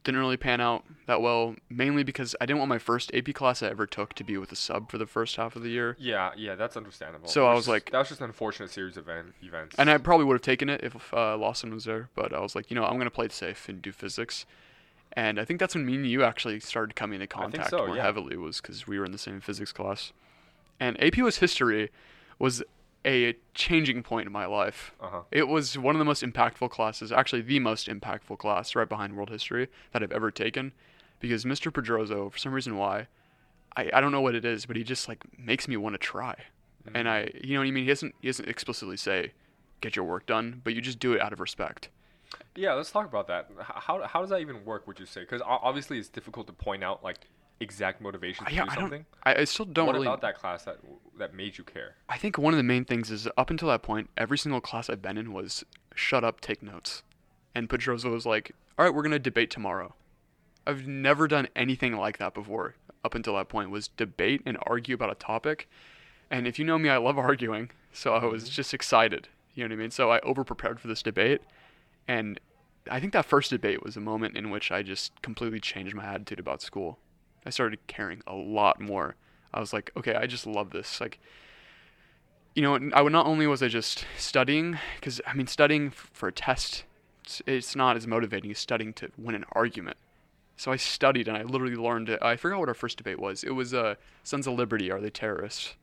didn't 0.04 0.20
really 0.20 0.36
pan 0.36 0.60
out 0.60 0.84
that 1.06 1.20
well, 1.22 1.54
mainly 1.70 2.02
because 2.02 2.34
I 2.40 2.46
didn't 2.46 2.58
want 2.58 2.68
my 2.68 2.78
first 2.78 3.14
AP 3.14 3.34
class 3.34 3.62
I 3.62 3.68
ever 3.68 3.86
took 3.86 4.14
to 4.14 4.24
be 4.24 4.36
with 4.36 4.50
a 4.50 4.56
sub 4.56 4.90
for 4.90 4.98
the 4.98 5.06
first 5.06 5.36
half 5.36 5.54
of 5.54 5.62
the 5.62 5.68
year. 5.70 5.96
Yeah, 5.98 6.32
yeah, 6.36 6.54
that's 6.54 6.76
understandable. 6.76 7.28
So 7.28 7.46
I 7.46 7.54
was 7.54 7.60
just- 7.60 7.68
like- 7.68 7.90
that 7.90 7.98
was 7.98 8.08
just 8.08 8.20
an 8.20 8.26
unfortunate 8.26 8.70
series 8.70 8.96
of 8.96 9.08
event, 9.08 9.34
events. 9.42 9.76
And 9.78 9.88
I 9.90 9.98
probably 9.98 10.26
would 10.26 10.34
have 10.34 10.42
taken 10.42 10.68
it 10.68 10.82
if 10.82 11.14
uh, 11.14 11.36
Lawson 11.36 11.72
was 11.72 11.84
there, 11.84 12.08
but 12.14 12.32
I 12.32 12.40
was 12.40 12.54
like, 12.56 12.70
you 12.70 12.74
know, 12.74 12.84
I'm 12.84 12.94
going 12.94 13.04
to 13.04 13.10
play 13.10 13.26
it 13.26 13.32
safe 13.32 13.68
and 13.68 13.80
do 13.80 13.92
physics. 13.92 14.44
And 15.14 15.38
I 15.38 15.44
think 15.44 15.60
that's 15.60 15.74
when 15.74 15.84
me 15.84 15.94
and 15.96 16.06
you 16.06 16.24
actually 16.24 16.58
started 16.60 16.96
coming 16.96 17.16
into 17.20 17.26
contact 17.26 17.70
so, 17.70 17.86
more 17.86 17.96
yeah. 17.96 18.02
heavily, 18.02 18.36
was 18.36 18.60
because 18.60 18.86
we 18.86 18.98
were 18.98 19.04
in 19.04 19.12
the 19.12 19.18
same 19.18 19.40
physics 19.40 19.72
class. 19.72 20.12
And 20.80 21.00
AP 21.02 21.18
was 21.18 21.38
history 21.38 21.90
was 22.38 22.62
a 23.04 23.34
changing 23.54 24.02
point 24.02 24.26
in 24.26 24.32
my 24.32 24.46
life. 24.46 24.92
Uh 25.00 25.08
huh. 25.08 25.20
It 25.30 25.48
was 25.48 25.76
one 25.76 25.94
of 25.94 25.98
the 25.98 26.04
most 26.04 26.22
impactful 26.22 26.70
classes, 26.70 27.12
actually 27.12 27.42
the 27.42 27.58
most 27.58 27.88
impactful 27.88 28.38
class, 28.38 28.74
right 28.74 28.88
behind 28.88 29.16
world 29.16 29.30
history 29.30 29.68
that 29.92 30.02
I've 30.02 30.12
ever 30.12 30.30
taken, 30.30 30.72
because 31.20 31.44
Mr. 31.44 31.72
Pedroso, 31.72 32.30
for 32.30 32.38
some 32.38 32.52
reason 32.52 32.76
why, 32.76 33.08
I, 33.76 33.90
I 33.92 34.00
don't 34.00 34.12
know 34.12 34.20
what 34.20 34.34
it 34.34 34.44
is, 34.44 34.66
but 34.66 34.76
he 34.76 34.84
just 34.84 35.08
like 35.08 35.24
makes 35.38 35.66
me 35.66 35.76
want 35.76 35.94
to 35.94 35.98
try, 35.98 36.36
and 36.94 37.08
I 37.08 37.30
you 37.42 37.54
know 37.54 37.60
what 37.60 37.68
I 37.68 37.70
mean. 37.70 37.84
He 37.84 37.88
doesn't 37.88 38.14
he 38.20 38.28
doesn't 38.28 38.48
explicitly 38.48 38.96
say, 38.96 39.32
get 39.80 39.96
your 39.96 40.04
work 40.04 40.26
done, 40.26 40.60
but 40.62 40.74
you 40.74 40.80
just 40.80 40.98
do 40.98 41.12
it 41.12 41.20
out 41.20 41.32
of 41.32 41.40
respect. 41.40 41.88
Yeah, 42.54 42.74
let's 42.74 42.90
talk 42.90 43.06
about 43.06 43.26
that. 43.28 43.50
How 43.60 44.02
how 44.06 44.20
does 44.20 44.30
that 44.30 44.40
even 44.40 44.64
work? 44.64 44.86
Would 44.86 45.00
you 45.00 45.06
say? 45.06 45.20
Because 45.20 45.42
obviously 45.44 45.98
it's 45.98 46.08
difficult 46.08 46.46
to 46.46 46.52
point 46.52 46.84
out 46.84 47.02
like 47.02 47.18
exact 47.62 48.00
motivation 48.00 48.44
to 48.46 48.52
yeah, 48.52 48.64
do 48.64 48.70
I 48.70 48.74
something? 48.74 49.06
I, 49.22 49.34
I 49.36 49.44
still 49.44 49.66
don't 49.66 49.84
know. 49.84 49.86
what 49.86 49.94
really. 49.94 50.06
about 50.06 50.20
that 50.22 50.38
class 50.38 50.64
that 50.64 50.78
that 51.18 51.34
made 51.34 51.58
you 51.58 51.64
care? 51.64 51.96
I 52.08 52.18
think 52.18 52.38
one 52.38 52.52
of 52.52 52.58
the 52.58 52.64
main 52.64 52.84
things 52.84 53.10
is 53.10 53.28
up 53.36 53.50
until 53.50 53.68
that 53.68 53.82
point, 53.82 54.10
every 54.16 54.38
single 54.38 54.60
class 54.60 54.90
I've 54.90 55.02
been 55.02 55.18
in 55.18 55.32
was 55.32 55.64
shut 55.94 56.24
up, 56.24 56.40
take 56.40 56.62
notes. 56.62 57.02
And 57.54 57.68
Pedroza 57.68 58.10
was 58.10 58.26
like, 58.26 58.52
all 58.78 58.84
right, 58.84 58.94
we're 58.94 59.02
going 59.02 59.12
to 59.12 59.18
debate 59.18 59.50
tomorrow. 59.50 59.94
I've 60.66 60.86
never 60.86 61.28
done 61.28 61.48
anything 61.54 61.96
like 61.96 62.18
that 62.18 62.34
before 62.34 62.76
up 63.04 63.14
until 63.14 63.36
that 63.36 63.48
point 63.48 63.70
was 63.70 63.88
debate 63.88 64.42
and 64.46 64.56
argue 64.62 64.94
about 64.94 65.10
a 65.10 65.14
topic. 65.14 65.68
And 66.30 66.46
if 66.46 66.58
you 66.58 66.64
know 66.64 66.78
me, 66.78 66.88
I 66.88 66.96
love 66.96 67.18
arguing. 67.18 67.70
So 67.92 68.14
I 68.14 68.24
was 68.24 68.44
mm-hmm. 68.44 68.52
just 68.52 68.72
excited. 68.72 69.28
You 69.54 69.64
know 69.64 69.74
what 69.74 69.78
I 69.78 69.82
mean? 69.82 69.90
So 69.90 70.10
I 70.10 70.20
over 70.20 70.44
prepared 70.44 70.80
for 70.80 70.88
this 70.88 71.02
debate. 71.02 71.42
And 72.08 72.40
I 72.90 73.00
think 73.00 73.12
that 73.12 73.26
first 73.26 73.50
debate 73.50 73.82
was 73.84 73.96
a 73.96 74.00
moment 74.00 74.36
in 74.36 74.50
which 74.50 74.72
I 74.72 74.82
just 74.82 75.20
completely 75.22 75.60
changed 75.60 75.94
my 75.94 76.04
attitude 76.04 76.40
about 76.40 76.62
school. 76.62 76.98
I 77.44 77.50
started 77.50 77.78
caring 77.86 78.22
a 78.26 78.34
lot 78.34 78.80
more. 78.80 79.16
I 79.52 79.60
was 79.60 79.72
like, 79.72 79.90
okay, 79.96 80.14
I 80.14 80.26
just 80.26 80.46
love 80.46 80.70
this. 80.70 81.00
Like, 81.00 81.18
you 82.54 82.62
know, 82.62 82.90
I 82.94 83.02
would 83.02 83.12
not 83.12 83.26
only 83.26 83.46
was 83.46 83.62
I 83.62 83.68
just 83.68 84.04
studying, 84.16 84.78
because 84.96 85.20
I 85.26 85.34
mean, 85.34 85.46
studying 85.46 85.88
f- 85.88 86.10
for 86.12 86.28
a 86.28 86.32
test, 86.32 86.84
it's, 87.24 87.42
it's 87.46 87.76
not 87.76 87.96
as 87.96 88.06
motivating 88.06 88.50
as 88.50 88.58
studying 88.58 88.92
to 88.94 89.10
win 89.18 89.34
an 89.34 89.44
argument. 89.52 89.96
So 90.56 90.70
I 90.70 90.76
studied 90.76 91.28
and 91.28 91.36
I 91.36 91.42
literally 91.42 91.76
learned 91.76 92.08
it. 92.08 92.22
I 92.22 92.36
forgot 92.36 92.60
what 92.60 92.68
our 92.68 92.74
first 92.74 92.98
debate 92.98 93.18
was. 93.18 93.42
It 93.42 93.52
was 93.52 93.74
uh, 93.74 93.96
Sons 94.22 94.46
of 94.46 94.54
Liberty, 94.54 94.90
are 94.90 95.00
they 95.00 95.10
terrorists? 95.10 95.74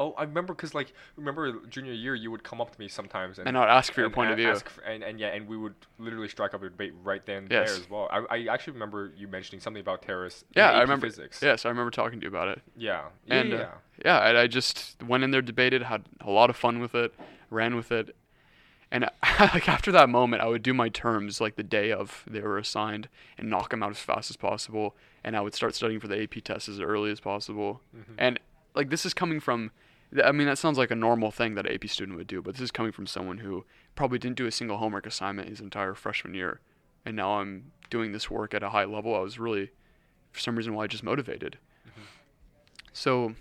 Oh, 0.00 0.12
I 0.12 0.22
remember 0.22 0.54
because 0.54 0.74
like 0.74 0.92
remember 1.16 1.60
junior 1.68 1.92
year, 1.92 2.14
you 2.14 2.30
would 2.30 2.44
come 2.44 2.60
up 2.60 2.70
to 2.72 2.78
me 2.80 2.86
sometimes 2.88 3.38
and 3.38 3.48
And 3.48 3.58
I'd 3.58 3.68
ask 3.68 3.92
for 3.92 4.00
your 4.00 4.06
and 4.06 4.14
point 4.14 4.30
a- 4.30 4.32
of 4.34 4.38
view. 4.38 4.54
for- 4.54 4.82
and, 4.82 5.02
and 5.02 5.18
yeah, 5.18 5.28
and 5.28 5.48
we 5.48 5.56
would 5.56 5.74
literally 5.98 6.28
strike 6.28 6.54
up 6.54 6.62
a 6.62 6.68
debate 6.68 6.92
right 7.02 7.24
then 7.26 7.48
Yes. 7.50 7.68
there 7.70 7.80
as 7.80 7.90
well. 7.90 8.08
I, 8.10 8.24
I 8.36 8.46
actually 8.52 8.74
remember 8.74 9.10
you 9.16 9.26
mentioning 9.26 9.60
something 9.60 9.80
about 9.80 10.02
terrorists. 10.02 10.42
in 10.42 10.48
Yeah, 10.60 10.70
I 10.70 10.80
remember. 10.82 11.06
physics. 11.08 11.40
Yes, 11.42 11.66
I 11.66 11.68
remember 11.70 11.90
talking 11.90 12.20
to 12.20 12.24
you 12.24 12.28
about 12.28 12.48
it. 12.48 12.62
Yeah. 12.76 13.06
Yeah. 13.26 13.34
And 13.34 13.50
yeah, 13.50 13.56
uh, 13.58 13.68
yeah. 14.04 14.18
I, 14.18 14.42
I 14.42 14.46
just 14.46 15.02
went 15.02 15.24
in 15.24 15.32
there, 15.32 15.42
debated, 15.42 15.82
had 15.82 16.04
a 16.20 16.30
lot 16.30 16.48
of 16.50 16.56
fun 16.56 16.78
with 16.78 16.94
it, 16.94 17.12
ran 17.50 17.74
with 17.74 17.90
it, 17.90 18.14
and 18.90 19.04
like 19.40 19.68
after 19.68 19.90
that 19.92 20.08
moment, 20.08 20.42
I 20.42 20.46
would 20.46 20.62
do 20.62 20.72
my 20.72 20.88
terms 20.88 21.40
like 21.40 21.56
the 21.56 21.62
day 21.62 21.90
of 21.92 22.24
they 22.26 22.40
were 22.40 22.56
assigned 22.58 23.08
and 23.36 23.50
knock 23.50 23.70
them 23.70 23.82
out 23.82 23.90
as 23.90 23.98
fast 23.98 24.30
as 24.30 24.36
possible, 24.36 24.94
and 25.24 25.36
I 25.36 25.40
would 25.40 25.54
start 25.54 25.74
studying 25.74 25.98
for 26.00 26.06
the 26.08 26.22
AP 26.22 26.42
test 26.44 26.68
as 26.68 26.80
early 26.80 27.10
as 27.10 27.18
possible. 27.20 27.80
Mm-hmm. 27.96 28.12
And 28.16 28.40
like 28.74 28.90
this 28.90 29.04
is 29.04 29.12
coming 29.12 29.40
from, 29.40 29.72
I 30.24 30.32
mean 30.32 30.46
that 30.46 30.58
sounds 30.58 30.78
like 30.78 30.90
a 30.90 30.96
normal 30.96 31.30
thing 31.30 31.54
that 31.54 31.66
an 31.66 31.74
AP 31.74 31.88
student 31.88 32.16
would 32.16 32.26
do, 32.26 32.40
but 32.40 32.54
this 32.54 32.62
is 32.62 32.70
coming 32.70 32.92
from 32.92 33.06
someone 33.06 33.38
who 33.38 33.64
probably 33.94 34.18
didn't 34.18 34.36
do 34.36 34.46
a 34.46 34.52
single 34.52 34.78
homework 34.78 35.06
assignment 35.06 35.48
his 35.48 35.60
entire 35.60 35.94
freshman 35.94 36.34
year, 36.34 36.60
and 37.04 37.16
now 37.16 37.38
I'm 37.38 37.72
doing 37.90 38.12
this 38.12 38.30
work 38.30 38.54
at 38.54 38.62
a 38.62 38.70
high 38.70 38.84
level. 38.84 39.14
I 39.14 39.20
was 39.20 39.38
really, 39.38 39.70
for 40.32 40.40
some 40.40 40.56
reason, 40.56 40.74
why 40.74 40.86
just 40.86 41.02
motivated. 41.02 41.58
Mm-hmm. 41.86 42.02
So 42.92 43.34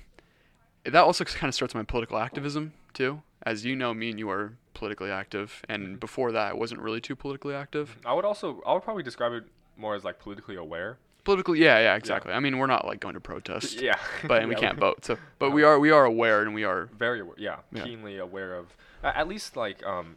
that 0.84 0.96
also 0.96 1.24
kind 1.24 1.50
of 1.50 1.56
starts 1.56 1.74
my 1.74 1.84
political 1.84 2.18
activism 2.18 2.74
too. 2.94 3.22
As 3.44 3.64
you 3.64 3.76
know, 3.76 3.94
me 3.94 4.10
and 4.10 4.20
you 4.20 4.30
are 4.30 4.54
politically 4.74 5.12
active, 5.12 5.64
and 5.70 5.84
mm-hmm. 5.84 5.96
before 5.96 6.32
that, 6.34 6.52
I 6.52 6.54
wasn't 6.54 6.82
really 6.82 7.02
too 7.02 7.16
politically 7.16 7.54
active. 7.54 7.96
Mm-hmm. 8.00 8.08
I 8.08 8.14
would 8.14 8.26
also 8.26 8.62
I 8.66 8.74
would 8.74 8.84
probably 8.84 9.04
describe 9.04 9.32
it 9.32 9.46
more 9.78 9.96
as 9.96 10.04
like 10.04 10.20
politically 10.20 10.56
aware. 10.56 10.98
Politically, 11.27 11.60
yeah, 11.60 11.79
yeah, 11.79 11.96
exactly. 11.98 12.31
I 12.31 12.39
mean, 12.39 12.57
we're 12.57 12.67
not 12.67 12.86
like 12.86 13.01
going 13.01 13.15
to 13.15 13.19
protest, 13.19 13.81
Yeah. 13.81 14.00
but 14.29 14.39
and 14.39 14.48
we 14.48 14.55
can't 14.55 14.79
vote. 14.79 15.03
So, 15.03 15.17
but 15.39 15.51
we 15.51 15.62
are 15.62 15.77
we 15.77 15.91
are 15.91 16.05
aware, 16.05 16.41
and 16.41 16.53
we 16.53 16.63
are 16.63 16.86
Very 16.98 17.19
aware. 17.19 17.36
Yeah. 17.38 17.57
Keenly 17.84 18.17
aware 18.17 18.55
of 18.55 18.77
at 19.03 19.27
least 19.27 19.57
like 19.57 19.86
um 19.86 20.15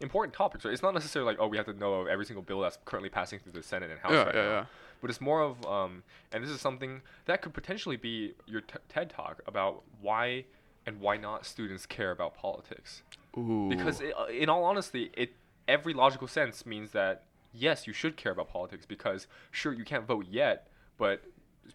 important 0.00 0.32
topics. 0.32 0.64
Right? 0.64 0.72
It's 0.72 0.82
not 0.82 0.94
necessarily 0.94 1.30
like 1.30 1.38
oh 1.42 1.46
we 1.46 1.58
have 1.58 1.66
to 1.66 1.74
know 1.74 1.96
of 2.00 2.08
every 2.08 2.24
single 2.24 2.42
bill 2.42 2.60
that's 2.60 2.78
currently 2.86 3.10
passing 3.10 3.38
through 3.38 3.52
the 3.52 3.62
Senate 3.62 3.90
and 3.90 4.00
House 4.00 4.12
yeah, 4.12 4.22
right 4.22 4.34
yeah, 4.34 4.42
now. 4.44 4.48
yeah. 4.48 4.64
But 5.02 5.10
it's 5.10 5.20
more 5.20 5.42
of 5.42 5.62
um 5.66 6.02
and 6.32 6.42
this 6.42 6.48
is 6.50 6.58
something 6.58 7.02
that 7.26 7.42
could 7.42 7.52
potentially 7.52 7.96
be 7.96 8.32
your 8.46 8.62
t- 8.62 8.78
TED 8.88 9.10
talk 9.10 9.42
about 9.46 9.82
why 10.00 10.46
and 10.86 11.00
why 11.00 11.18
not 11.18 11.44
students 11.44 11.84
care 11.84 12.12
about 12.12 12.34
politics. 12.34 13.02
Ooh. 13.36 13.68
because 13.68 14.00
i 14.00 14.10
uh, 14.12 14.24
in 14.28 14.48
all 14.48 14.64
honesty 14.64 15.10
it 15.12 15.34
every 15.68 15.92
logical 15.92 16.26
sense 16.26 16.64
means 16.64 16.92
that 16.92 17.24
yes 17.56 17.86
you 17.86 17.92
should 17.92 18.16
care 18.16 18.32
about 18.32 18.48
politics 18.48 18.84
because 18.86 19.26
sure 19.50 19.72
you 19.72 19.84
can't 19.84 20.06
vote 20.06 20.26
yet 20.30 20.68
but 20.98 21.22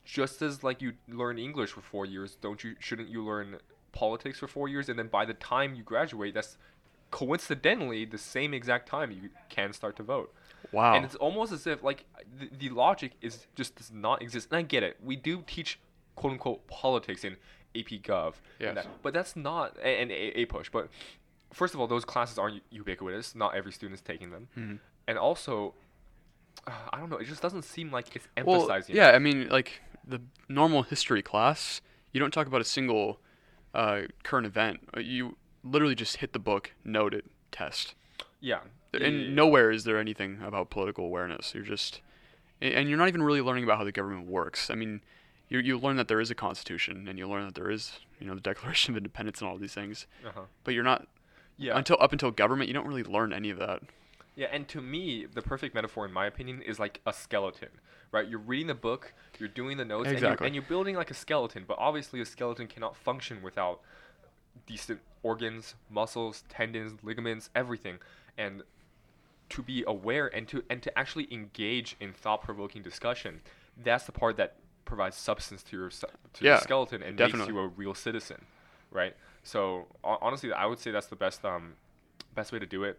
just 0.06 0.42
as 0.42 0.64
like 0.64 0.82
you 0.82 0.94
learn 1.08 1.38
english 1.38 1.72
for 1.72 1.82
four 1.82 2.06
years 2.06 2.38
don't 2.42 2.64
you 2.64 2.76
shouldn't 2.80 3.10
you 3.10 3.24
learn 3.24 3.58
politics 3.92 4.40
for 4.40 4.48
four 4.48 4.68
years 4.70 4.88
and 4.90 4.98
then 5.00 5.08
by 5.08 5.26
the 5.26 5.34
time 5.34 5.74
you 5.76 5.84
graduate 5.84 6.34
that's 6.34 6.58
coincidentally 7.12 8.06
the 8.06 8.18
same 8.18 8.54
exact 8.54 8.88
time 8.88 9.12
you 9.12 9.30
can 9.50 9.74
start 9.74 9.96
to 9.98 10.04
vote 10.04 10.34
wow. 10.72 10.96
and 10.96 11.04
it's 11.06 11.16
almost 11.16 11.52
as 11.52 11.68
if 11.68 11.84
like 11.84 12.06
the, 12.40 12.50
the 12.58 12.70
logic 12.70 13.12
is 13.22 13.48
just 13.56 13.76
does 13.76 13.92
not 13.92 14.22
exist. 14.22 14.48
And 14.52 14.58
I 14.60 14.62
get 14.62 14.82
it. 14.84 14.98
We 15.04 15.16
do 15.18 15.44
teach 15.46 15.78
quote 16.16 16.32
unquote 16.34 16.66
politics 16.68 17.24
in 17.26 17.34
AP 17.76 17.90
Gov. 18.02 18.34
and 18.60 18.76
Yes. 18.76 18.76
that- 18.76 18.88
but 19.04 19.14
that's 19.14 19.36
not 19.36 19.78
and 19.84 20.10
a, 20.12 20.46
APUSH. 20.46 20.72
But 20.72 20.88
first 21.52 21.74
of 21.74 21.80
all, 21.82 21.88
those 21.88 22.06
classes 22.06 22.38
aren't 22.40 22.64
ubiquitous. 22.70 23.36
Not 23.36 23.56
every 23.56 23.74
student 23.74 23.96
is 24.00 24.02
taking 24.02 24.30
them. 24.32 24.48
Mhm. 24.58 24.80
And 25.08 25.18
also, 25.18 25.74
uh, 26.68 26.72
I 26.94 27.00
don't 27.00 27.10
know. 27.10 27.18
It 27.18 27.26
just 27.28 27.42
doesn't 27.42 27.64
seem 27.64 27.92
like 27.92 28.16
it's 28.16 28.28
well, 28.46 28.56
emphasizing. 28.62 28.96
yeah. 28.96 29.10
I 29.12 29.20
mean, 29.20 29.50
like 29.50 29.82
the 30.08 30.22
normal 30.50 30.84
history 30.84 31.22
class, 31.22 31.82
you 32.14 32.20
don't 32.20 32.32
talk 32.32 32.48
about 32.48 32.62
a 32.62 32.66
single 32.66 33.20
uh, 33.74 34.02
current 34.24 34.46
event. 34.46 34.80
Uh, 34.96 35.00
You 35.00 35.38
literally 35.64 35.96
just 35.96 36.18
hit 36.18 36.34
the 36.34 36.40
book, 36.40 36.72
note 36.84 37.14
it, 37.14 37.26
test. 37.52 37.96
Yeah. 38.40 38.60
And 38.94 39.22
yeah. 39.22 39.30
nowhere 39.30 39.72
is 39.72 39.84
there 39.86 39.98
anything 40.00 40.40
about 40.44 40.70
political 40.70 41.06
awareness. 41.06 41.54
You're 41.56 41.64
just, 41.64 42.02
and 42.62 42.90
you're 42.90 42.98
not 42.98 43.08
even 43.08 43.24
really 43.24 43.42
learning 43.42 43.64
about 43.64 43.78
how 43.78 43.84
the 43.86 43.92
government 43.92 44.28
works. 44.28 44.70
I 44.70 44.76
mean, 44.76 45.02
you 45.50 45.60
you 45.60 45.78
learn 45.78 45.96
that 45.98 46.08
there 46.08 46.20
is 46.22 46.32
a 46.32 46.36
constitution, 46.36 47.08
and 47.08 47.18
you 47.20 47.28
learn 47.28 47.46
that 47.46 47.56
there 47.56 47.70
is, 47.70 48.00
you 48.20 48.28
know, 48.28 48.36
the 48.36 48.42
Declaration 48.52 48.94
of 48.94 48.98
Independence 48.98 49.40
and 49.42 49.50
all 49.50 49.58
these 49.58 49.74
things. 49.74 50.08
Uh-huh. 50.28 50.42
But 50.64 50.74
you're 50.74 50.84
not 50.84 51.08
Yeah. 51.58 51.78
until 51.78 51.98
up 52.02 52.12
until 52.12 52.32
government, 52.32 52.68
you 52.68 52.74
don't 52.74 52.88
really 52.88 53.04
learn 53.04 53.32
any 53.34 53.50
of 53.50 53.60
that. 53.60 53.82
Yeah, 54.36 54.48
and 54.52 54.68
to 54.70 54.82
me, 54.82 55.26
the 55.26 55.42
perfect 55.42 55.76
metaphor, 55.76 56.06
in 56.06 56.14
my 56.14 56.26
opinion, 56.26 56.62
is 56.62 56.80
like 56.80 57.02
a 57.06 57.12
skeleton, 57.14 57.70
right? 58.12 58.28
You're 58.28 58.40
reading 58.40 58.68
the 58.68 58.74
book, 58.74 59.14
you're 59.40 59.50
doing 59.50 59.78
the 59.78 59.86
notes, 59.86 60.08
and, 60.10 60.22
you're, 60.22 60.48
and 60.48 60.56
you're 60.56 60.64
building 60.64 60.96
like 60.96 61.12
a 61.12 61.14
skeleton. 61.14 61.66
But 61.68 61.78
obviously, 61.80 62.22
a 62.22 62.26
skeleton 62.26 62.68
cannot 62.68 62.96
function 62.96 63.42
without 63.42 63.82
decent 64.66 65.02
organs, 65.22 65.76
muscles, 65.90 66.44
tendons, 66.50 67.04
ligaments, 67.04 67.50
everything. 67.56 68.00
And 68.38 68.64
to 69.50 69.62
be 69.62 69.84
aware 69.86 70.34
and 70.34 70.48
to 70.48 70.64
and 70.70 70.82
to 70.82 70.98
actually 70.98 71.28
engage 71.32 71.98
in 72.00 72.14
thought-provoking 72.14 72.82
discussion, 72.82 73.42
that's 73.84 74.06
the 74.06 74.14
part 74.14 74.38
that 74.38 74.56
provides 74.86 75.18
substance 75.18 75.62
to 75.64 75.78
your 75.78 75.90
to 75.90 76.06
Yeah, 76.40 76.52
your 76.52 76.58
skeleton 76.60 77.04
and 77.04 77.20
makes 77.20 77.48
you 77.48 77.60
a 77.60 77.68
real 77.68 77.94
citizen, 77.94 78.46
right? 78.92 79.14
So 79.44 79.88
honestly, 80.04 80.54
I 80.54 80.66
would 80.66 80.80
say 80.80 80.92
that's 80.92 81.08
the 81.08 81.18
best 81.18 81.44
um 81.44 81.74
best 82.34 82.54
way 82.54 82.60
to 82.60 82.66
do 82.66 82.86
it 82.86 82.98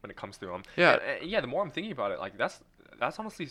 when 0.00 0.10
it 0.10 0.16
comes 0.16 0.38
to 0.38 0.46
them. 0.46 0.62
Yeah. 0.76 0.92
and- 0.94 1.02
and 1.22 1.30
yeah 1.30 1.40
the 1.40 1.46
more 1.46 1.62
i'm 1.62 1.70
thinking 1.70 1.92
about 1.92 2.10
it 2.12 2.18
like 2.18 2.36
that's 2.38 2.60
that's 2.98 3.18
honestly 3.18 3.48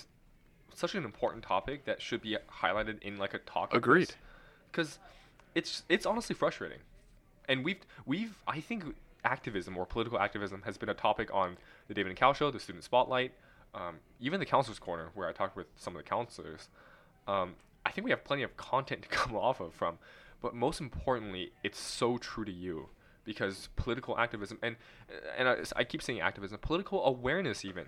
such 0.73 0.93
an 0.95 1.03
important 1.05 1.43
topic 1.43 1.85
that 1.85 2.01
should 2.01 2.21
be 2.21 2.37
highlighted 2.61 3.01
in 3.01 3.17
like 3.17 3.33
a 3.33 3.39
talk 3.39 3.73
Agreed. 3.73 4.13
because 4.71 4.99
it's 5.55 5.83
it's 5.89 6.05
honestly 6.05 6.35
frustrating 6.35 6.79
and 7.49 7.63
we've 7.65 7.79
we've 8.05 8.35
i 8.47 8.59
think 8.59 8.83
activism 9.25 9.75
or 9.77 9.85
political 9.85 10.19
activism 10.19 10.61
has 10.63 10.77
been 10.77 10.89
a 10.89 10.93
topic 10.93 11.29
on 11.33 11.57
the 11.87 11.93
david 11.93 12.09
and 12.09 12.17
cal 12.17 12.33
show 12.33 12.51
the 12.51 12.59
student 12.59 12.83
spotlight 12.83 13.31
um, 13.73 13.95
even 14.19 14.39
the 14.39 14.45
counselors 14.45 14.79
corner 14.79 15.09
where 15.15 15.27
i 15.27 15.31
talked 15.33 15.55
with 15.55 15.67
some 15.75 15.95
of 15.95 16.03
the 16.03 16.07
counselors 16.09 16.69
um, 17.27 17.55
i 17.85 17.91
think 17.91 18.05
we 18.05 18.11
have 18.11 18.23
plenty 18.23 18.43
of 18.43 18.55
content 18.57 19.01
to 19.01 19.07
come 19.19 19.35
off 19.35 19.59
of 19.59 19.73
from 19.73 19.97
but 20.41 20.53
most 20.53 20.79
importantly 20.79 21.51
it's 21.63 21.79
so 21.79 22.17
true 22.17 22.45
to 22.45 22.51
you 22.51 22.89
because 23.27 23.69
political 23.75 24.17
activism 24.17 24.57
and 24.63 24.75
and 25.37 25.47
I, 25.47 25.57
I 25.75 25.83
keep 25.83 26.01
saying 26.01 26.21
activism 26.21 26.57
political 26.59 27.05
awareness 27.05 27.63
even 27.63 27.85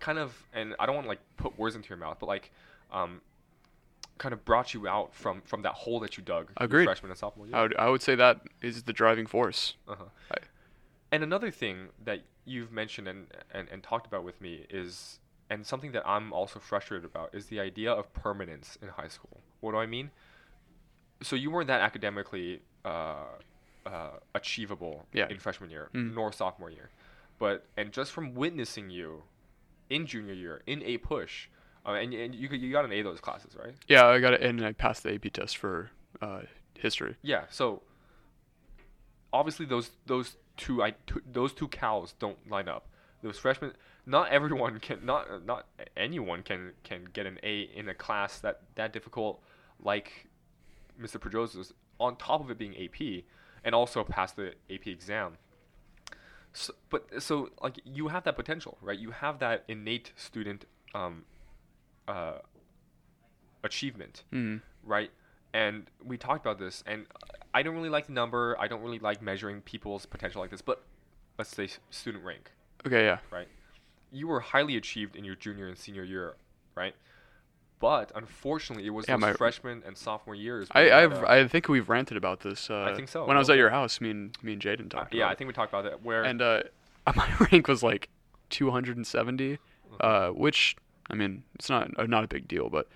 kind 0.00 0.18
of 0.18 0.44
and 0.52 0.74
i 0.78 0.84
don't 0.84 0.94
want 0.96 1.06
to 1.06 1.08
like 1.08 1.20
put 1.38 1.58
words 1.58 1.74
into 1.76 1.88
your 1.88 1.96
mouth 1.96 2.18
but 2.20 2.26
like 2.26 2.50
um, 2.92 3.22
kind 4.18 4.32
of 4.34 4.44
brought 4.44 4.74
you 4.74 4.86
out 4.86 5.14
from 5.14 5.40
from 5.46 5.62
that 5.62 5.72
hole 5.72 5.98
that 6.00 6.16
you 6.18 6.22
dug 6.22 6.50
Agreed. 6.58 6.84
freshman 6.84 7.10
and 7.10 7.18
sophomore 7.18 7.46
year 7.46 7.56
I 7.56 7.62
would 7.62 7.76
I 7.78 7.88
would 7.88 8.02
say 8.02 8.14
that 8.16 8.40
is 8.60 8.82
the 8.82 8.92
driving 8.92 9.26
force. 9.26 9.74
uh-huh. 9.88 10.04
I- 10.30 10.36
And 11.10 11.22
another 11.24 11.50
thing 11.50 11.88
that 12.04 12.20
you've 12.44 12.70
mentioned 12.72 13.08
and, 13.08 13.26
and, 13.52 13.68
and 13.72 13.82
talked 13.82 14.06
about 14.06 14.22
with 14.24 14.38
me 14.40 14.66
is, 14.68 15.18
and 15.48 15.64
something 15.66 15.92
that 15.92 16.02
I'm 16.06 16.32
also 16.32 16.58
frustrated 16.58 17.04
about, 17.04 17.34
is 17.34 17.46
the 17.46 17.58
idea 17.60 17.90
of 17.92 18.12
permanence 18.12 18.76
in 18.82 18.88
high 18.88 19.08
school. 19.08 19.40
What 19.60 19.72
do 19.72 19.78
I 19.78 19.86
mean? 19.86 20.10
So 21.22 21.36
you 21.36 21.50
weren't 21.50 21.68
that 21.68 21.80
academically 21.80 22.60
uh, 22.84 23.24
uh, 23.86 24.10
achievable 24.34 25.06
Yeah. 25.12 25.28
in 25.28 25.38
freshman 25.38 25.70
year, 25.70 25.90
Mm. 25.94 26.14
nor 26.14 26.32
sophomore 26.32 26.70
year. 26.70 26.90
But, 27.38 27.66
and 27.76 27.92
just 27.92 28.12
from 28.12 28.34
witnessing 28.34 28.90
you 28.90 29.24
in 29.90 30.06
junior 30.06 30.32
year, 30.34 30.62
in 30.66 30.80
APUSH, 30.82 31.48
uh, 31.86 31.90
and, 31.92 32.14
and 32.14 32.34
you, 32.34 32.48
you 32.48 32.72
got 32.72 32.84
an 32.84 32.92
A 32.92 33.02
those 33.02 33.20
classes, 33.20 33.54
right? 33.56 33.74
Yeah, 33.88 34.06
I 34.06 34.20
got 34.20 34.32
it, 34.34 34.40
and 34.42 34.64
I 34.64 34.72
passed 34.72 35.02
the 35.02 35.14
AP 35.14 35.32
test 35.32 35.56
for 35.58 35.90
uh, 36.22 36.42
history. 36.78 37.16
Yeah. 37.22 37.44
So 37.50 37.82
obviously 39.32 39.66
those 39.66 39.90
those 40.06 40.36
two 40.56 40.82
I 40.82 40.94
those 41.30 41.52
two 41.52 41.68
cows 41.68 42.14
don't 42.18 42.48
line 42.50 42.68
up. 42.68 42.86
Those 43.22 43.38
freshmen, 43.38 43.72
not 44.06 44.30
everyone 44.30 44.78
can 44.80 45.04
not 45.04 45.44
not 45.44 45.66
anyone 45.96 46.42
can 46.42 46.72
can 46.84 47.04
get 47.12 47.26
an 47.26 47.38
A 47.42 47.62
in 47.62 47.88
a 47.88 47.94
class 47.94 48.38
that 48.40 48.62
that 48.76 48.92
difficult. 48.92 49.42
like 49.82 50.28
Mr. 51.00 51.20
Pedrosa's, 51.20 51.74
on 51.98 52.14
top 52.16 52.40
of 52.40 52.48
it 52.50 52.56
being 52.56 52.74
AP, 52.76 53.24
and 53.64 53.74
also 53.74 54.04
pass 54.04 54.32
the 54.32 54.54
AP 54.70 54.86
exam. 54.86 55.38
So, 56.52 56.72
but 56.90 57.22
so 57.22 57.50
like 57.62 57.80
you 57.84 58.08
have 58.08 58.22
that 58.24 58.36
potential, 58.36 58.78
right? 58.80 58.98
You 58.98 59.10
have 59.10 59.38
that 59.40 59.64
innate 59.68 60.12
student 60.16 60.66
um, 60.94 61.24
uh, 62.06 62.38
achievement, 63.62 64.24
Mm. 64.32 64.60
right? 64.82 65.10
And 65.52 65.88
we 66.04 66.16
talked 66.18 66.44
about 66.44 66.58
this, 66.58 66.82
and 66.86 67.06
I 67.52 67.62
don't 67.62 67.74
really 67.76 67.88
like 67.88 68.06
the 68.06 68.12
number. 68.12 68.56
I 68.58 68.66
don't 68.68 68.82
really 68.82 68.98
like 68.98 69.22
measuring 69.22 69.60
people's 69.62 70.04
potential 70.06 70.40
like 70.40 70.50
this. 70.50 70.62
But 70.62 70.82
let's 71.38 71.50
say 71.54 71.68
student 71.90 72.24
rank, 72.24 72.50
Okay, 72.86 73.04
yeah. 73.04 73.18
right? 73.30 73.48
You 74.12 74.26
were 74.28 74.40
highly 74.40 74.76
achieved 74.76 75.14
in 75.16 75.24
your 75.24 75.36
junior 75.36 75.68
and 75.68 75.78
senior 75.78 76.02
year, 76.04 76.34
right? 76.74 76.94
But 77.84 78.12
unfortunately, 78.14 78.86
it 78.86 78.90
was 78.94 79.06
Yeah, 79.06 79.16
my- 79.16 79.34
freshman 79.34 79.82
and 79.84 79.94
sophomore 79.94 80.34
years. 80.34 80.68
I 80.70 80.80
had 80.84 81.12
a- 81.12 81.30
I 81.30 81.46
think 81.46 81.68
we've 81.68 81.88
ranted 81.90 82.16
about 82.16 82.40
this. 82.40 82.70
Uh, 82.70 82.90
think 82.96 83.08
so, 83.10 83.26
When 83.26 83.36
I 83.36 83.38
was 83.40 83.50
at 83.50 83.58
your 83.58 83.68
house, 83.68 84.00
me 84.00 84.08
and 84.10 84.36
me 84.42 84.54
and 84.54 84.62
Jaden 84.62 84.88
talked. 84.88 84.94
uh, 84.94 84.98
talked. 85.00 85.14
yeah, 85.14 85.24
about 85.24 85.32
I 85.32 85.34
think 85.34 85.48
we 85.48 85.52
talked 85.54 85.70
about 85.70 85.84
that. 85.84 86.02
Where. 86.02 86.22
And 86.24 86.40
uh, 86.40 86.62
my 87.14 87.28
rank 87.52 87.68
was 87.68 87.82
like 87.82 88.08
270, 88.48 89.58
Mm-hmm. 89.58 89.94
uh, 90.00 90.32
which 90.32 90.76
I 91.10 91.14
mean 91.14 91.44
it's 91.56 91.68
not 91.68 91.90
uh, 91.98 92.06
not 92.06 92.24
a 92.24 92.26
big 92.26 92.48
deal, 92.48 92.70
but 92.70 92.88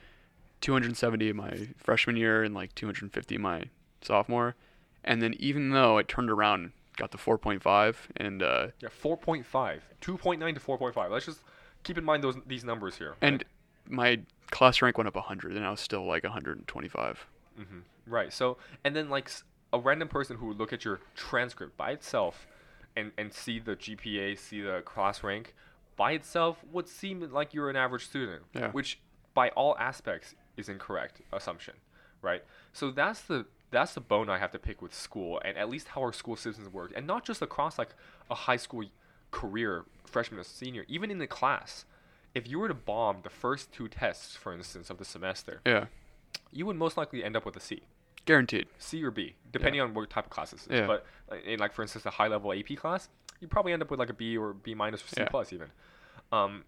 270 0.62 1.33
my 1.35 1.68
freshman 1.77 2.16
year 2.16 2.42
and 2.42 2.55
like 2.55 2.74
250 2.74 3.37
my 3.38 3.64
sophomore, 4.01 4.55
and 5.05 5.20
then 5.22 5.35
even 5.38 5.70
though 5.70 5.98
I 5.98 6.03
turned 6.03 6.31
around, 6.31 6.72
got 6.96 7.11
the 7.11 7.18
4.5, 7.18 7.96
and 8.16 8.42
uh, 8.42 8.68
yeah, 8.81 8.88
4.5, 8.88 9.44
2.9 10.01 10.55
to 10.55 10.61
4.5. 10.61 11.11
Let's 11.11 11.27
just 11.27 11.42
keep 11.83 11.98
in 11.98 12.05
mind 12.05 12.24
those 12.24 12.37
these 12.46 12.64
numbers 12.64 12.96
here. 12.96 13.14
and 13.20 13.44
my 13.87 14.20
class 14.50 14.80
rank 14.82 14.98
went 14.98 15.08
up 15.08 15.14
100, 15.16 15.52
and 15.56 15.64
I 15.64 15.70
was 15.70 15.80
still 15.80 16.04
like 16.06 16.24
125. 16.24 17.26
hmm 17.56 17.62
Right. 18.06 18.32
So, 18.32 18.56
and 18.84 18.96
then 18.96 19.11
like 19.11 19.30
a 19.72 19.78
random 19.78 20.08
person 20.08 20.38
who 20.38 20.46
would 20.46 20.58
look 20.58 20.72
at 20.72 20.84
your 20.84 21.00
transcript 21.14 21.76
by 21.76 21.90
itself, 21.90 22.46
and 22.96 23.12
and 23.18 23.32
see 23.32 23.58
the 23.58 23.76
GPA, 23.76 24.38
see 24.38 24.61
the 24.62 24.80
class 24.84 25.22
rank, 25.22 25.54
by 25.96 26.12
itself 26.12 26.58
would 26.72 26.88
seem 26.88 27.20
like 27.32 27.52
you're 27.52 27.68
an 27.68 27.76
average 27.76 28.06
student, 28.06 28.42
Yeah. 28.54 28.70
which 28.70 28.98
by 29.34 29.50
all 29.50 29.76
aspects 29.78 30.34
is 30.56 30.68
incorrect 30.68 31.20
assumption, 31.32 31.74
right? 32.22 32.42
So 32.72 32.90
that's 32.90 33.20
the 33.22 33.46
that's 33.70 33.92
the 33.92 34.00
bone 34.00 34.30
I 34.30 34.38
have 34.38 34.52
to 34.52 34.58
pick 34.58 34.80
with 34.80 34.94
school, 34.94 35.38
and 35.44 35.58
at 35.58 35.68
least 35.68 35.88
how 35.88 36.00
our 36.00 36.12
school 36.14 36.37
systems 36.37 36.70
work, 36.70 36.92
and 36.96 37.06
not 37.06 37.24
just 37.26 37.42
across 37.42 37.78
like 37.78 37.90
a 38.30 38.34
high 38.34 38.56
school 38.56 38.84
career, 39.30 39.84
freshman 40.06 40.40
or 40.40 40.44
senior, 40.44 40.87
even 40.88 41.11
in 41.11 41.18
the 41.18 41.26
class. 41.26 41.84
If 42.35 42.49
you 42.49 42.59
were 42.59 42.69
to 42.69 42.75
bomb 42.75 43.19
the 43.23 43.31
first 43.31 43.73
two 43.73 43.88
tests, 43.88 44.37
for 44.37 44.53
instance, 44.53 44.91
of 44.91 44.99
the 44.99 45.05
semester, 45.05 45.61
Yeah, 45.67 45.87
you 46.53 46.67
would 46.67 46.77
most 46.77 46.97
likely 46.97 47.25
end 47.25 47.37
up 47.37 47.45
with 47.47 47.57
a 47.57 47.61
C. 47.61 47.83
guaranteed. 48.27 48.67
C 48.79 49.03
or 49.03 49.11
B, 49.11 49.35
depending 49.53 49.81
on 49.81 49.95
what 49.95 50.09
type 50.11 50.25
of 50.27 50.31
classes. 50.31 50.67
Yeah. 50.71 50.87
But 50.87 51.07
uh, 51.33 51.37
in 51.45 51.59
like 51.59 51.73
for 51.73 51.83
instance 51.83 52.05
a 52.07 52.11
high 52.11 52.29
level 52.29 52.53
AP 52.53 52.77
class, 52.77 53.09
you 53.41 53.49
probably 53.49 53.73
end 53.73 53.83
up 53.83 53.91
with 53.91 53.99
like 53.99 54.11
a 54.11 54.14
B 54.14 54.37
or 54.37 54.53
B 54.53 54.75
minus 54.75 55.03
or 55.03 55.09
C 55.09 55.14
Yeah. 55.23 55.29
plus 55.29 55.53
even. 55.53 55.69
Um, 56.33 56.64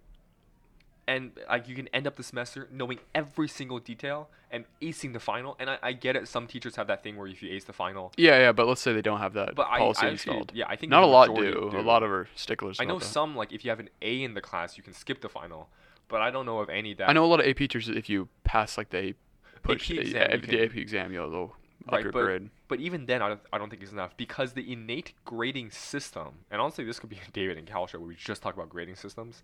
and 1.11 1.33
like 1.49 1.69
you 1.69 1.75
can 1.75 1.89
end 1.89 2.07
up 2.07 2.15
the 2.17 2.23
semester 2.23 2.69
knowing 2.71 2.99
every 3.15 3.49
single 3.49 3.79
detail 3.81 4.29
and 4.53 4.65
acing 4.81 5.13
the 5.13 5.21
final. 5.21 5.57
And 5.61 5.69
I, 5.71 5.79
I 5.83 5.93
get 5.93 6.15
it. 6.17 6.29
Some 6.29 6.47
teachers 6.47 6.77
have 6.77 6.87
that 6.87 7.03
thing 7.03 7.17
where 7.17 7.27
if 7.27 7.43
you 7.43 7.51
ace 7.51 7.65
the 7.65 7.73
final, 7.73 8.13
Yeah, 8.17 8.39
yeah, 8.39 8.53
but 8.53 8.67
let's 8.69 8.81
say 8.81 8.93
they 8.93 9.03
don't 9.03 9.19
have 9.19 9.35
that 9.35 9.55
But 9.55 9.67
policy 9.67 10.07
I 10.07 10.11
actually- 10.11 10.13
installed. 10.37 10.53
yeah, 10.55 10.67
I 10.69 10.77
think 10.77 10.91
not 10.91 11.03
a 11.03 11.07
lot 11.07 11.35
do. 11.35 11.71
do. 11.73 11.79
A 11.79 11.83
lot 11.83 12.03
of 12.03 12.11
are 12.11 12.29
sticklers. 12.35 12.79
I 12.81 12.85
know 12.85 12.99
some 13.01 13.35
like 13.37 13.53
if 13.53 13.65
you 13.65 13.71
have 13.71 13.81
an 13.81 13.91
A 14.03 14.23
in 14.23 14.35
the 14.35 14.41
class, 14.41 14.77
you 14.77 14.83
can 14.83 14.93
skip 14.95 15.21
the 15.21 15.29
final. 15.29 15.69
But 16.09 16.21
I 16.23 16.31
don't 16.31 16.47
know 16.47 16.59
of 16.61 16.69
any 16.71 16.95
that 16.95 17.09
I 17.09 17.13
know 17.13 17.25
a 17.25 17.31
lot 17.33 17.41
of 17.41 17.47
AP 17.47 17.57
teachers. 17.59 17.89
If 17.89 18.09
you 18.09 18.29
pass 18.45 18.79
like 18.79 18.91
the 18.91 19.15
push 19.63 19.91
AP 19.91 19.97
the, 19.97 20.01
exam, 20.03 20.21
yeah, 20.31 20.37
the 20.37 20.47
can- 20.47 20.61
AP 20.65 20.77
exam, 20.77 21.13
you'll 21.13 21.55
Right, 21.91 22.03
your 22.03 22.13
but, 22.13 22.23
grade. 22.25 22.51
but 22.69 22.79
even 22.79 23.07
then, 23.07 23.23
I 23.23 23.29
don't, 23.31 23.41
I 23.55 23.59
don't 23.59 23.71
think 23.71 23.83
it's 23.83 23.91
enough 23.91 24.15
because 24.17 24.53
the 24.53 24.71
innate 24.71 25.15
grading 25.25 25.71
system, 25.71 26.45
and 26.51 26.61
honestly, 26.61 26.85
this 26.85 26.99
could 27.01 27.09
be 27.11 27.17
a 27.27 27.31
David 27.33 27.57
and 27.59 27.67
Cal 27.67 27.87
show 27.87 27.99
where 27.99 28.09
we 28.09 28.15
just 28.17 28.43
talk 28.43 28.55
about 28.55 28.69
grading 28.69 28.97
systems. 28.97 29.43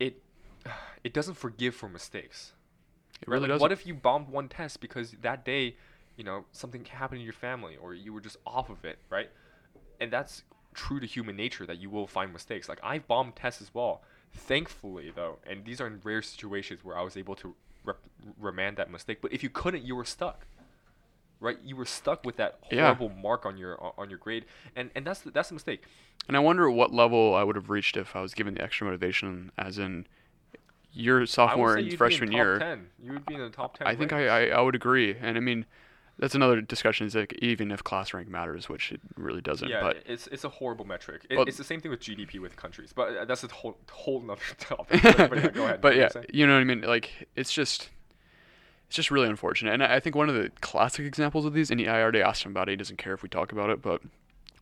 It, 0.00 0.20
it 1.04 1.12
doesn't 1.12 1.34
forgive 1.34 1.74
for 1.74 1.88
mistakes. 1.88 2.52
It 3.20 3.28
right? 3.28 3.34
really 3.34 3.42
Like, 3.42 3.54
does. 3.56 3.60
What 3.60 3.72
if 3.72 3.86
you 3.86 3.94
bombed 3.94 4.28
one 4.28 4.48
test 4.48 4.80
because 4.80 5.12
that 5.22 5.44
day, 5.44 5.76
you 6.16 6.24
know, 6.24 6.44
something 6.52 6.84
happened 6.84 7.20
in 7.20 7.24
your 7.24 7.32
family 7.32 7.76
or 7.76 7.94
you 7.94 8.12
were 8.12 8.20
just 8.20 8.36
off 8.46 8.70
of 8.70 8.84
it, 8.84 8.98
right? 9.10 9.30
And 10.00 10.12
that's 10.12 10.42
true 10.74 11.00
to 11.00 11.06
human 11.06 11.36
nature 11.36 11.66
that 11.66 11.78
you 11.78 11.90
will 11.90 12.06
find 12.06 12.32
mistakes. 12.32 12.68
Like 12.68 12.80
I've 12.82 13.06
bombed 13.06 13.36
tests 13.36 13.60
as 13.62 13.72
well. 13.74 14.02
Thankfully, 14.34 15.12
though, 15.14 15.38
and 15.46 15.64
these 15.64 15.80
are 15.80 15.86
in 15.86 16.00
rare 16.02 16.22
situations 16.22 16.80
where 16.82 16.96
I 16.96 17.02
was 17.02 17.16
able 17.18 17.34
to 17.36 17.54
rep- 17.84 18.00
remand 18.40 18.78
that 18.78 18.90
mistake. 18.90 19.18
But 19.20 19.32
if 19.32 19.42
you 19.42 19.50
couldn't, 19.50 19.84
you 19.84 19.94
were 19.94 20.06
stuck. 20.06 20.46
Right, 21.38 21.58
you 21.64 21.74
were 21.74 21.84
stuck 21.84 22.24
with 22.24 22.36
that 22.36 22.60
Yeah. 22.70 22.94
horrible 22.94 23.08
mark 23.08 23.44
on 23.44 23.56
your 23.56 23.76
on 23.98 24.08
your 24.08 24.18
grade, 24.20 24.44
and 24.76 24.90
and 24.94 25.04
that's 25.04 25.20
the, 25.20 25.32
that's 25.32 25.50
a 25.50 25.54
mistake. 25.54 25.82
And 26.28 26.36
I 26.36 26.40
wonder 26.40 26.70
what 26.70 26.94
level 26.94 27.34
I 27.34 27.42
would 27.42 27.56
have 27.56 27.68
reached 27.68 27.96
if 27.96 28.14
I 28.14 28.20
was 28.22 28.32
given 28.32 28.54
the 28.54 28.62
extra 28.62 28.86
motivation, 28.86 29.50
as 29.58 29.76
in 29.76 30.06
your 30.92 31.26
sophomore 31.26 31.76
and 31.76 31.84
you'd 31.84 31.90
be 31.90 31.92
in 31.92 31.98
freshman 31.98 32.28
top 32.30 32.36
year. 32.36 32.58
10. 32.58 32.86
You 33.02 33.12
would 33.12 33.26
be 33.26 33.34
in 33.34 33.40
the 33.40 33.50
top 33.50 33.78
ten. 33.78 33.86
I 33.86 33.94
think. 33.94 34.12
I, 34.12 34.26
I, 34.26 34.46
I 34.48 34.60
would 34.60 34.74
agree. 34.74 35.16
And 35.20 35.36
I 35.36 35.40
mean, 35.40 35.66
that's 36.18 36.34
another 36.34 36.60
discussion. 36.60 37.06
Is 37.06 37.14
like 37.14 37.32
even 37.40 37.70
if 37.70 37.82
class 37.82 38.12
rank 38.14 38.28
matters, 38.28 38.68
which 38.68 38.92
it 38.92 39.00
really 39.16 39.40
doesn't. 39.40 39.68
Yeah, 39.68 39.80
but 39.80 39.98
it's 40.06 40.26
it's 40.28 40.44
a 40.44 40.48
horrible 40.48 40.84
metric. 40.84 41.26
It, 41.30 41.38
it's 41.48 41.56
the 41.56 41.64
same 41.64 41.80
thing 41.80 41.90
with 41.90 42.00
GDP 42.00 42.38
with 42.38 42.56
countries, 42.56 42.92
but 42.94 43.16
uh, 43.16 43.24
that's 43.24 43.42
a 43.44 43.48
whole 43.48 43.76
whole 43.90 44.20
nother 44.20 44.40
topic. 44.58 45.02
but, 45.02 45.36
yeah, 45.36 45.48
go 45.48 45.64
ahead. 45.64 45.80
but 45.80 45.96
yeah, 45.96 46.08
you 46.32 46.46
know 46.46 46.54
what 46.54 46.60
I 46.60 46.64
mean. 46.64 46.82
Like 46.82 47.28
it's 47.34 47.52
just, 47.52 47.90
it's 48.86 48.96
just 48.96 49.10
really 49.10 49.28
unfortunate. 49.28 49.72
And 49.74 49.82
I 49.82 49.96
I 49.96 50.00
think 50.00 50.14
one 50.14 50.28
of 50.28 50.34
the 50.34 50.50
classic 50.60 51.06
examples 51.06 51.44
of 51.44 51.54
these, 51.54 51.70
and 51.70 51.80
I 51.88 52.00
already 52.00 52.20
asked 52.22 52.44
him 52.44 52.52
about 52.52 52.68
it. 52.68 52.72
He 52.72 52.76
doesn't 52.76 52.98
care 52.98 53.14
if 53.14 53.22
we 53.22 53.28
talk 53.28 53.52
about 53.52 53.70
it. 53.70 53.80
But 53.80 54.02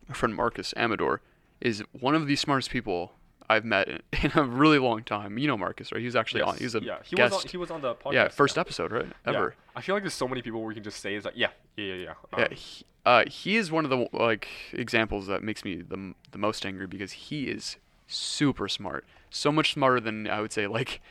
my 0.07 0.15
friend 0.15 0.33
Marcus 0.33 0.73
Amador 0.77 1.21
is 1.59 1.83
one 1.91 2.15
of 2.15 2.25
the 2.27 2.35
smartest 2.35 2.71
people 2.71 3.13
I've 3.51 3.65
met 3.65 3.87
in, 3.87 4.01
in 4.23 4.31
a 4.35 4.43
really 4.43 4.79
long 4.79 5.03
time. 5.03 5.37
You 5.37 5.47
know 5.47 5.57
Marcus, 5.57 5.91
right? 5.91 5.99
He 5.99 6.05
was 6.05 6.15
actually 6.15 6.41
on. 6.41 6.53
Yes, 6.53 6.59
He 6.59 6.65
was 6.65 6.75
a 6.75 6.81
yeah, 6.83 6.97
he 7.03 7.15
guest. 7.15 7.33
was 7.33 7.43
on, 7.45 7.49
he 7.51 7.57
was 7.57 7.71
on 7.71 7.81
the 7.81 7.95
podcast. 7.95 8.13
yeah, 8.13 8.27
first 8.29 8.55
yeah. 8.55 8.61
episode, 8.61 8.91
right? 8.91 9.05
Yeah. 9.25 9.33
Ever. 9.33 9.55
I 9.75 9.81
feel 9.81 9.95
like 9.95 10.03
there's 10.03 10.13
so 10.13 10.27
many 10.27 10.41
people 10.41 10.61
where 10.61 10.71
you 10.71 10.75
can 10.75 10.83
just 10.83 10.99
say 11.01 11.15
it's 11.15 11.25
like 11.25 11.37
yeah, 11.37 11.49
yeah, 11.77 11.85
yeah, 11.85 11.93
yeah. 11.95 12.13
Yeah, 12.37 12.45
Um, 12.45 12.51
he, 12.51 12.85
uh, 13.05 13.23
he 13.27 13.57
is 13.57 13.71
one 13.71 13.83
of 13.85 13.89
the 13.89 14.07
like 14.13 14.47
examples 14.73 15.27
that 15.27 15.43
makes 15.43 15.63
me 15.63 15.81
the 15.81 16.13
the 16.31 16.37
most 16.37 16.65
angry 16.65 16.87
because 16.87 17.11
he 17.13 17.45
is 17.45 17.77
super 18.07 18.67
smart, 18.67 19.05
so 19.29 19.51
much 19.51 19.73
smarter 19.73 19.99
than 19.99 20.27
I 20.27 20.41
would 20.41 20.51
say 20.51 20.67
like, 20.67 21.01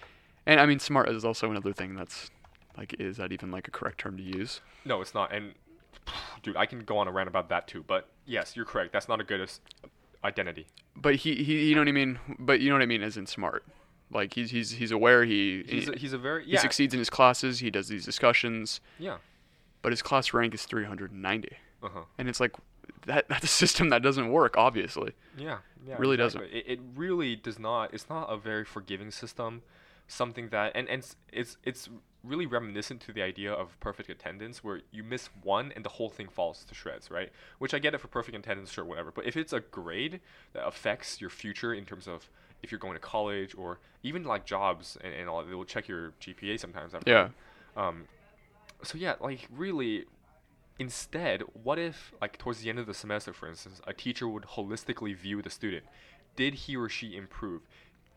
and 0.47 0.61
I 0.61 0.67
mean 0.67 0.79
smart 0.79 1.09
is 1.09 1.25
also 1.25 1.51
another 1.51 1.73
thing 1.73 1.95
that's 1.95 2.31
like 2.77 2.95
is 2.99 3.17
that 3.17 3.33
even 3.33 3.51
like 3.51 3.67
a 3.69 3.71
correct 3.71 3.99
term 4.01 4.17
to 4.17 4.23
use? 4.23 4.61
no, 4.85 5.01
it's 5.01 5.15
not. 5.15 5.33
And 5.33 5.55
dude, 6.43 6.57
I 6.57 6.67
can 6.67 6.81
go 6.81 6.99
on 6.99 7.09
a 7.09 7.13
rant 7.13 7.29
about 7.29 7.49
that 7.51 7.67
too. 7.67 7.85
But 7.87 8.09
yes, 8.25 8.55
you're 8.57 8.65
correct. 8.65 8.93
That's 8.93 9.09
not 9.09 9.21
a 9.21 9.25
good 9.25 9.49
identity. 10.25 10.67
But 10.97 11.17
he, 11.17 11.43
he 11.43 11.69
you 11.69 11.75
know 11.75 11.81
what 11.81 11.89
I 11.89 11.93
mean. 11.93 12.19
But 12.39 12.61
you 12.61 12.69
know 12.69 12.75
what 12.75 12.83
I 12.83 12.87
mean 12.87 13.03
isn't 13.03 13.29
smart, 13.29 13.65
like 14.11 14.35
he's 14.35 14.51
he's 14.51 14.71
he's 14.73 14.91
aware 14.91 15.25
he 15.25 15.65
He's 15.67 15.87
he, 15.87 15.93
a, 15.93 15.97
he's 15.97 16.13
a 16.13 16.19
very 16.19 16.45
he 16.45 16.57
succeeds 16.57 16.93
in 16.95 16.99
his 16.99 17.11
classes. 17.11 17.61
He 17.61 17.71
does 17.71 17.89
these 17.89 18.05
discussions, 18.05 18.81
yeah. 18.99 19.19
but 19.83 19.93
his 19.93 20.03
class 20.03 20.33
rank 20.35 20.55
is 20.55 20.65
390, 20.65 21.49
Uh 21.83 21.89
huh. 21.89 22.01
and 22.19 22.29
it's 22.29 22.41
like 22.41 22.55
that 23.07 23.29
that's 23.29 23.45
a 23.45 23.49
system 23.49 23.89
that 23.91 24.03
doesn't 24.03 24.31
work 24.31 24.57
obviously. 24.59 25.13
Yeah, 25.39 25.59
yeah, 25.87 25.97
Really 25.99 26.21
exactly. 26.23 26.51
It, 26.51 26.65
it 26.73 26.81
really 26.95 27.37
does 27.37 27.59
not. 27.59 27.95
It's 27.95 28.09
not 28.11 28.27
a 28.31 28.37
very 28.37 28.65
forgiving 28.65 29.11
system. 29.11 29.63
Something 30.07 30.49
that 30.49 30.73
and 30.75 30.89
and 30.89 31.01
it's 31.03 31.17
it's, 31.33 31.57
it's 31.65 31.89
really 32.23 32.47
reminiscent 32.47 33.01
to 33.03 33.13
the 33.13 33.23
idea 33.23 33.53
of 33.53 33.79
perfect 33.81 34.11
attendance, 34.11 34.63
where 34.63 34.81
you 34.91 35.03
miss 35.03 35.29
one 35.43 35.73
and 35.75 35.85
the 35.85 35.91
whole 35.91 36.11
thing 36.11 36.29
falls 36.29 36.65
to 36.65 36.75
shreds, 36.75 37.11
right? 37.11 37.31
Which 37.59 37.75
I 37.75 37.79
get 37.79 37.95
it 37.95 38.01
for 38.01 38.09
perfect 38.09 38.37
attendance, 38.37 38.71
sure, 38.71 38.85
whatever. 38.85 39.11
But 39.11 39.27
if 39.27 39.37
it's 39.37 39.53
a 39.53 39.61
grade 39.61 40.21
that 40.53 40.67
affects 40.67 41.21
your 41.21 41.31
future 41.31 41.73
in 41.73 41.85
terms 41.85 42.07
of 42.07 42.29
if 42.63 42.71
you're 42.71 42.79
going 42.79 42.95
to 42.95 43.01
college 43.01 43.55
or 43.57 43.79
even 44.03 44.25
like 44.25 44.45
jobs 44.45 44.99
and, 45.03 45.15
and 45.15 45.29
all, 45.29 45.43
they 45.45 45.55
will 45.55 45.65
check 45.65 45.89
your 45.89 46.13
GPA 46.21 46.61
sometimes. 46.61 46.95
I've 46.95 47.03
Yeah. 47.07 47.29
Um. 47.77 48.05
So 48.83 48.97
yeah, 48.99 49.15
like 49.21 49.47
really, 49.51 50.07
Instead, 50.81 51.43
what 51.63 51.79
if, 51.79 52.15
like, 52.23 52.39
towards 52.39 52.63
the 52.63 52.71
end 52.71 52.79
of 52.79 52.87
the 52.87 52.95
semester, 52.95 53.35
for 53.35 53.47
instance, 53.47 53.83
a 53.87 53.93
teacher 53.93 54.27
would 54.27 54.45
holistically 54.45 55.15
view 55.15 55.43
the 55.43 55.51
student? 55.51 55.85
Did 56.37 56.55
he 56.55 56.75
or 56.75 56.89
she 56.89 57.19
improve? 57.19 57.61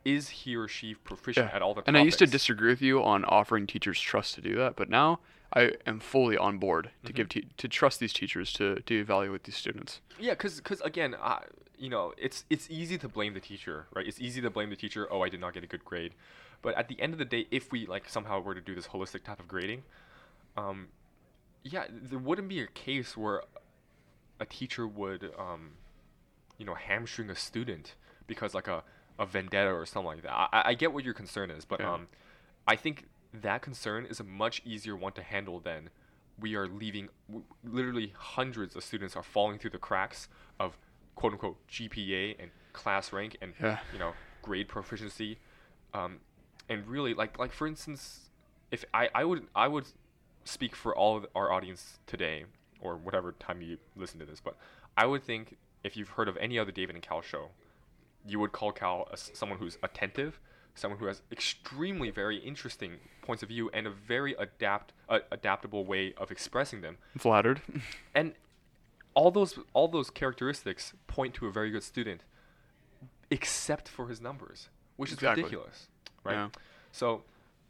Is 0.05 0.29
he 0.29 0.55
or 0.55 0.67
she 0.67 0.95
proficient 0.95 1.49
Yeah. 1.49 1.55
at 1.55 1.61
all 1.61 1.73
the 1.73 1.81
time? 1.81 1.95
And 1.95 1.97
I 1.97 2.01
used 2.01 2.19
to 2.19 2.27
disagree 2.27 2.69
with 2.69 2.81
you 2.81 3.03
on 3.03 3.23
offering 3.25 3.67
teachers 3.67 3.99
trust 3.99 4.35
to 4.35 4.41
do 4.41 4.55
that, 4.55 4.75
but 4.75 4.89
now 4.89 5.19
I 5.53 5.73
am 5.85 5.99
fully 5.99 6.37
on 6.37 6.57
board 6.57 6.85
to 6.85 7.07
Mm-hmm. 7.07 7.15
give 7.15 7.29
te- 7.29 7.47
to 7.57 7.67
trust 7.67 7.99
these 7.99 8.13
teachers 8.13 8.51
to 8.53 8.75
to 8.81 8.93
evaluate 8.99 9.43
these 9.45 9.55
students. 9.55 10.01
Yeah, 10.19 10.31
because 10.31 10.61
again, 10.83 11.15
I, 11.21 11.43
you 11.77 11.89
know, 11.89 12.13
it's 12.17 12.45
it's 12.49 12.69
easy 12.69 12.97
to 12.97 13.07
blame 13.07 13.33
the 13.33 13.39
teacher, 13.39 13.87
right? 13.93 14.05
It's 14.07 14.19
easy 14.19 14.41
to 14.41 14.49
blame 14.49 14.69
the 14.69 14.75
teacher. 14.75 15.07
Oh, 15.11 15.21
I 15.21 15.29
did 15.29 15.39
not 15.39 15.53
get 15.53 15.63
a 15.63 15.67
good 15.67 15.85
grade, 15.85 16.13
but 16.61 16.75
at 16.75 16.87
the 16.89 16.99
end 17.01 17.13
of 17.13 17.19
the 17.19 17.25
day, 17.25 17.47
if 17.51 17.71
we 17.71 17.85
like 17.85 18.09
somehow 18.09 18.39
were 18.41 18.55
to 18.55 18.61
do 18.61 18.75
this 18.75 18.87
holistic 18.87 19.23
type 19.23 19.39
of 19.39 19.47
grading, 19.47 19.83
um, 20.57 20.87
yeah, 21.63 21.85
there 21.89 22.19
wouldn't 22.19 22.49
be 22.49 22.59
a 22.61 22.67
case 22.67 23.15
where 23.15 23.43
a 24.39 24.45
teacher 24.45 24.85
would, 24.87 25.31
um, 25.37 25.71
you 26.57 26.65
know, 26.65 26.73
hamstring 26.73 27.29
a 27.29 27.35
student 27.35 27.95
because 28.27 28.53
like 28.53 28.67
a, 28.67 28.83
a 29.19 29.25
vendetta 29.25 29.69
or 29.71 29.85
something 29.85 30.07
like 30.07 30.23
that. 30.23 30.31
I, 30.33 30.47
I 30.65 30.73
get 30.73 30.93
what 30.93 31.03
your 31.03 31.13
concern 31.13 31.51
is, 31.51 31.65
but 31.65 31.79
Yeah. 31.79 31.93
um, 31.93 32.07
I 32.67 32.75
think 32.75 33.05
that 33.33 33.61
concern 33.61 34.05
is 34.05 34.19
a 34.19 34.23
much 34.23 34.61
easier 34.65 34.95
one 34.95 35.13
to 35.13 35.23
handle 35.23 35.59
than 35.59 35.89
we 36.39 36.55
are 36.55 36.67
leaving. 36.67 37.09
W- 37.27 37.45
literally, 37.63 38.13
hundreds 38.17 38.75
of 38.75 38.83
students 38.83 39.15
are 39.15 39.23
falling 39.23 39.59
through 39.59 39.69
the 39.71 39.77
cracks 39.77 40.27
of 40.59 40.77
quote 41.15 41.33
unquote 41.33 41.57
GPA 41.67 42.35
and 42.39 42.49
class 42.73 43.13
rank 43.13 43.37
and 43.41 43.53
Yeah. 43.61 43.79
you 43.91 43.99
know 43.99 44.13
grade 44.41 44.67
proficiency, 44.67 45.37
um, 45.93 46.19
and 46.69 46.87
really 46.87 47.13
like 47.13 47.37
like 47.37 47.51
for 47.51 47.67
instance, 47.67 48.29
if 48.71 48.83
I 48.93 49.09
I 49.13 49.23
would 49.25 49.47
I 49.55 49.67
would 49.67 49.85
speak 50.45 50.75
for 50.75 50.95
all 50.95 51.15
of 51.15 51.25
our 51.35 51.51
audience 51.51 51.99
today 52.07 52.45
or 52.81 52.97
whatever 52.97 53.31
time 53.33 53.61
you 53.61 53.77
listen 53.95 54.19
to 54.19 54.25
this, 54.25 54.41
but 54.41 54.57
I 54.97 55.05
would 55.05 55.23
think 55.23 55.55
if 55.83 55.95
you've 55.95 56.09
heard 56.09 56.27
of 56.27 56.35
any 56.37 56.57
other 56.59 56.71
David 56.71 56.95
and 56.95 57.03
Cal 57.03 57.21
show, 57.21 57.49
you 58.25 58.39
would 58.39 58.51
call 58.51 58.71
Cal 58.71 59.07
a 59.11 59.17
someone 59.17 59.59
who's 59.59 59.77
attentive, 59.83 60.39
someone 60.75 60.99
who 60.99 61.05
has 61.05 61.21
extremely 61.31 62.09
very 62.09 62.37
interesting 62.37 62.97
points 63.21 63.43
of 63.43 63.49
view 63.49 63.69
and 63.73 63.87
a 63.87 63.89
very 63.89 64.33
adapt 64.39 64.93
uh, 65.09 65.19
adaptable 65.31 65.85
way 65.85 66.13
of 66.17 66.31
expressing 66.31 66.81
them. 66.81 66.97
Flattered. 67.17 67.61
And 68.15 68.33
all 69.15 69.29
those 69.31 69.59
all 69.73 69.87
those 69.87 70.09
characteristics 70.09 70.93
point 71.07 71.33
to 71.35 71.47
a 71.47 71.51
very 71.51 71.69
good 71.71 71.83
student, 71.83 72.21
except 73.29 73.87
for 73.87 74.07
his 74.07 74.21
numbers, 74.21 74.69
which 74.97 75.09
is 75.11 75.15
Exactly. 75.17 75.43
ridiculous, 75.43 75.87
right? 76.23 76.33
Yeah. 76.33 76.49
So 76.91 77.23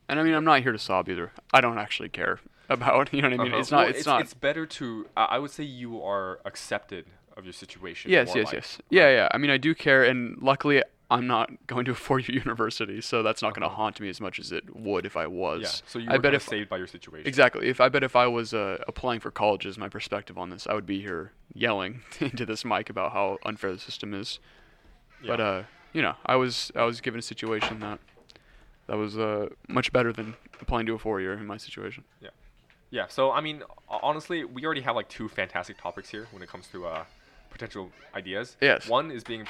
And 0.09 0.19
I 0.19 0.23
mean, 0.23 0.33
I'm 0.33 0.45
not 0.45 0.61
here 0.61 0.71
to 0.71 0.79
sob 0.79 1.09
either. 1.09 1.31
I 1.53 1.61
don't 1.61 1.77
actually 1.77 2.09
care 2.09 2.39
about. 2.69 3.13
You 3.13 3.21
know 3.21 3.29
what 3.29 3.39
I 3.39 3.43
mean? 3.43 3.53
uh-huh. 3.53 3.59
It's 3.61 3.71
not. 3.71 3.87
Well, 3.87 3.89
it's, 3.95 4.05
not. 4.05 4.21
It's 4.21 4.33
better 4.33 4.65
to. 4.65 5.07
I 5.15 5.39
would 5.39 5.51
say 5.51 5.63
you 5.63 6.01
are 6.01 6.39
accepted 6.45 7.05
of 7.37 7.45
your 7.45 7.53
situation. 7.53 8.11
yes, 8.11 8.31
yes, 8.35 8.45
like, 8.47 8.53
yes. 8.53 8.77
Yeah, 8.89 9.03
right? 9.05 9.11
yeah. 9.13 9.27
I 9.31 9.37
mean, 9.37 9.49
I 9.51 9.57
do 9.57 9.73
care, 9.75 10.03
and 10.03 10.37
luckily, 10.41 10.83
I'm 11.09 11.27
not 11.27 11.49
going 11.67 11.85
to 11.85 11.91
a 11.91 11.95
four-year 12.07 12.37
university, 12.37 13.01
so 13.01 13.23
that's 13.23 13.41
not 13.41 13.53
going 13.53 13.67
to 13.67 13.73
haunt 13.75 13.99
me 13.99 14.09
as 14.09 14.19
much 14.21 14.39
as 14.39 14.51
it 14.51 14.75
would 14.75 15.05
if 15.05 15.15
I 15.17 15.27
was. 15.27 15.61
Yeah. 15.61 15.69
So 15.87 15.99
you 15.99 16.07
I 16.09 16.17
bet 16.17 16.33
if 16.33 16.43
saved 16.47 16.69
by 16.69 16.77
your 16.77 16.87
situation. 16.87 17.27
exactly. 17.27 17.67
If 17.67 17.79
I 17.81 17.89
bet 17.89 18.03
if 18.03 18.15
I 18.15 18.27
was 18.27 18.53
uh, 18.53 18.83
applying 18.87 19.19
for 19.19 19.31
colleges, 19.31 19.77
my 19.77 19.89
perspective 19.89 20.37
on 20.37 20.49
this, 20.49 20.65
I 20.67 20.73
would 20.73 20.85
be 20.85 21.01
here 21.01 21.31
yelling 21.53 22.01
into 22.19 22.45
this 22.45 22.63
mic 22.65 22.89
about 22.89 23.11
how 23.13 23.37
unfair 23.45 23.71
the 23.73 23.79
system 23.79 24.13
is. 24.13 24.39
But 25.25 25.39
Yeah. 25.39 25.45
uh, 25.45 25.63
you 25.93 26.01
know, 26.01 26.15
I 26.25 26.35
was 26.35 26.71
I 26.75 26.83
was 26.83 26.99
given 27.01 27.19
a 27.19 27.21
situation 27.23 27.79
that 27.81 27.99
that 28.87 28.97
was 28.97 29.17
uh 29.17 29.49
much 29.67 29.93
better 29.93 30.11
than 30.11 30.35
applying 30.59 30.85
to 30.87 30.93
a 30.95 30.97
four-year 30.99 31.33
in 31.33 31.45
my 31.45 31.57
situation. 31.57 32.03
Yeah. 32.21 32.29
Yeah. 32.89 33.07
So 33.07 33.31
I 33.31 33.39
mean, 33.41 33.61
honestly, 33.87 34.43
we 34.43 34.65
already 34.65 34.81
have 34.81 34.95
like 34.95 35.07
two 35.09 35.29
fantastic 35.29 35.77
topics 35.79 36.09
here 36.09 36.27
when 36.31 36.41
it 36.41 36.49
comes 36.49 36.67
to 36.67 36.87
uh, 36.87 37.03
potential 37.53 37.91
ideas. 38.13 38.57
Yes. 38.59 38.87
One 38.89 39.11
is 39.11 39.23
being 39.23 39.47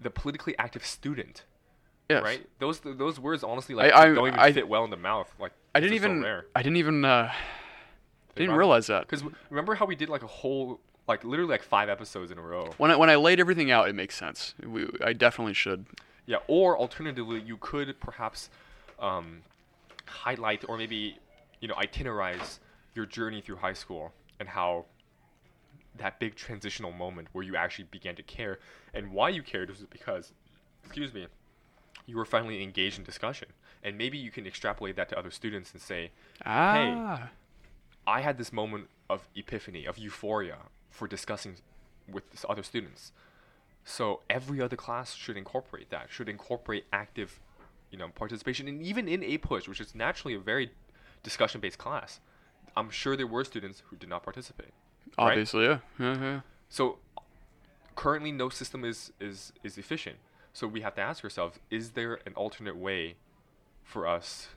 the 0.00 0.10
politically 0.10 0.54
active 0.58 0.84
student. 0.84 1.44
Yes. 2.10 2.22
Right. 2.22 2.46
Those 2.58 2.80
those 2.80 3.18
words 3.18 3.42
honestly 3.42 3.74
like 3.74 3.92
I- 3.94 4.12
don't 4.12 4.26
even 4.28 4.38
I- 4.38 4.52
fit 4.52 4.68
well 4.68 4.84
in 4.84 4.90
the 4.90 4.96
mouth. 4.98 5.32
Like 5.40 5.52
I 5.74 5.80
didn't 5.80 5.92
just 5.94 6.02
so 6.04 6.10
even. 6.10 6.42
I 6.54 6.62
didn't 6.62 6.76
even 6.76 7.04
uh 7.04 7.32
didn't 8.34 8.56
realize 8.56 8.88
that. 8.88 9.02
Because 9.08 9.24
remember 9.48 9.74
how 9.74 9.86
we 9.86 9.96
did 9.96 10.08
like 10.10 10.22
a 10.22 10.26
whole 10.26 10.80
like 11.06 11.24
literally 11.24 11.50
like 11.50 11.62
five 11.62 11.88
episodes 11.88 12.30
in 12.30 12.38
a 12.38 12.42
row. 12.42 12.70
When 12.76 12.90
I 12.90 12.96
when 12.96 13.08
I 13.08 13.16
laid 13.16 13.40
everything 13.40 13.70
out, 13.70 13.88
it 13.88 13.94
makes 13.94 14.16
sense. 14.16 14.54
We, 14.62 14.88
I 15.02 15.12
definitely 15.14 15.54
should. 15.54 15.86
Yeah, 16.26 16.38
or 16.48 16.78
alternatively, 16.78 17.40
you 17.40 17.58
could 17.58 17.98
perhaps 18.00 18.48
um, 18.98 19.42
highlight 20.06 20.64
or 20.68 20.76
maybe 20.76 21.18
you 21.60 21.68
know 21.68 21.74
itinerize 21.74 22.58
your 22.94 23.06
journey 23.06 23.40
through 23.40 23.56
high 23.56 23.72
school 23.72 24.12
and 24.40 24.48
how 24.48 24.84
that 25.96 26.18
big 26.18 26.34
transitional 26.34 26.92
moment 26.92 27.28
where 27.32 27.44
you 27.44 27.56
actually 27.56 27.86
began 27.90 28.16
to 28.16 28.22
care 28.22 28.58
and 28.92 29.12
why 29.12 29.28
you 29.28 29.42
cared 29.42 29.70
was 29.70 29.80
because, 29.90 30.32
excuse 30.84 31.12
me, 31.14 31.26
you 32.06 32.16
were 32.16 32.24
finally 32.24 32.62
engaged 32.62 32.98
in 32.98 33.04
discussion 33.04 33.48
and 33.82 33.96
maybe 33.98 34.18
you 34.18 34.30
can 34.30 34.46
extrapolate 34.46 34.96
that 34.96 35.08
to 35.10 35.18
other 35.18 35.30
students 35.30 35.72
and 35.72 35.80
say, 35.80 36.10
Ah. 36.44 37.28
I 38.06 38.20
had 38.20 38.38
this 38.38 38.52
moment 38.52 38.88
of 39.08 39.28
epiphany, 39.36 39.86
of 39.86 39.98
euphoria 39.98 40.56
for 40.90 41.06
discussing 41.06 41.56
with 42.10 42.44
other 42.48 42.62
students. 42.62 43.12
So 43.84 44.20
every 44.30 44.60
other 44.60 44.76
class 44.76 45.14
should 45.14 45.36
incorporate 45.36 45.90
that, 45.90 46.10
should 46.10 46.28
incorporate 46.28 46.84
active, 46.92 47.40
you 47.90 47.98
know, 47.98 48.08
participation, 48.08 48.66
and 48.66 48.82
even 48.82 49.08
in 49.08 49.20
APUSH, 49.20 49.68
which 49.68 49.80
is 49.80 49.94
naturally 49.94 50.34
a 50.34 50.38
very 50.38 50.70
discussion-based 51.22 51.78
class, 51.78 52.20
I'm 52.76 52.90
sure 52.90 53.16
there 53.16 53.26
were 53.26 53.44
students 53.44 53.82
who 53.86 53.96
did 53.96 54.08
not 54.08 54.22
participate. 54.22 54.72
Right? 55.18 55.30
Obviously, 55.30 55.64
yeah. 55.64 55.78
yeah, 55.98 56.18
yeah. 56.20 56.40
So 56.68 56.98
currently, 57.96 58.32
no 58.32 58.48
system 58.48 58.84
is 58.84 59.12
is 59.20 59.52
is 59.62 59.78
efficient. 59.78 60.16
So 60.52 60.66
we 60.66 60.80
have 60.82 60.94
to 60.96 61.00
ask 61.02 61.24
ourselves: 61.24 61.58
Is 61.70 61.90
there 61.90 62.20
an 62.26 62.32
alternate 62.34 62.76
way 62.76 63.16
for 63.82 64.06
us 64.06 64.48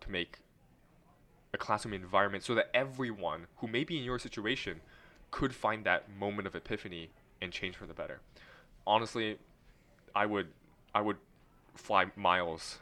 to 0.00 0.10
make 0.10 0.38
a 1.52 1.58
classroom 1.58 1.94
environment 1.94 2.44
so 2.44 2.54
that 2.54 2.70
everyone 2.74 3.46
who 3.56 3.66
may 3.66 3.84
be 3.84 3.98
in 3.98 4.04
your 4.04 4.18
situation 4.18 4.80
could 5.30 5.54
find 5.54 5.84
that 5.84 6.04
moment 6.18 6.46
of 6.46 6.54
epiphany 6.54 7.10
and 7.40 7.52
change 7.52 7.76
for 7.76 7.86
the 7.86 7.94
better? 7.94 8.20
Honestly, 8.86 9.38
I 10.14 10.26
would 10.26 10.48
I 10.94 11.00
would 11.00 11.16
fly 11.74 12.06
miles 12.16 12.78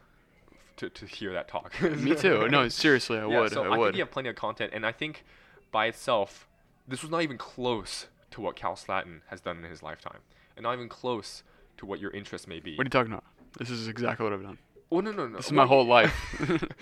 to, 0.76 0.88
to 0.88 1.06
hear 1.06 1.32
that 1.32 1.48
talk. 1.48 1.80
Me 1.82 2.14
too. 2.14 2.48
No, 2.48 2.68
seriously, 2.70 3.18
I 3.18 3.26
Yeah, 3.26 3.40
would. 3.40 3.52
so 3.52 3.62
I 3.62 3.68
think 3.68 3.78
would. 3.78 3.94
we 3.94 4.00
have 4.00 4.10
plenty 4.10 4.28
of 4.28 4.36
content, 4.36 4.72
and 4.74 4.86
I 4.86 4.92
think 4.92 5.24
by 5.70 5.86
itself, 5.86 6.47
this 6.88 7.02
was 7.02 7.10
not 7.10 7.22
even 7.22 7.38
close 7.38 8.06
to 8.32 8.40
what 8.40 8.56
Cal 8.56 8.74
Slatton 8.74 9.20
has 9.28 9.40
done 9.40 9.58
in 9.64 9.70
his 9.70 9.82
lifetime, 9.82 10.20
and 10.56 10.64
not 10.64 10.74
even 10.74 10.88
close 10.88 11.42
to 11.76 11.86
what 11.86 12.00
your 12.00 12.10
interest 12.10 12.48
may 12.48 12.60
be. 12.60 12.76
What 12.76 12.82
are 12.82 12.86
you 12.86 12.90
talking 12.90 13.12
about? 13.12 13.24
This 13.58 13.70
is 13.70 13.88
exactly 13.88 14.24
what 14.24 14.32
I've 14.32 14.42
done. 14.42 14.58
oh 14.90 15.00
no 15.00 15.12
no 15.12 15.26
no! 15.28 15.36
This 15.36 15.46
is 15.46 15.52
my 15.52 15.62
Well, 15.62 15.68
whole 15.68 15.86
life. 15.86 16.14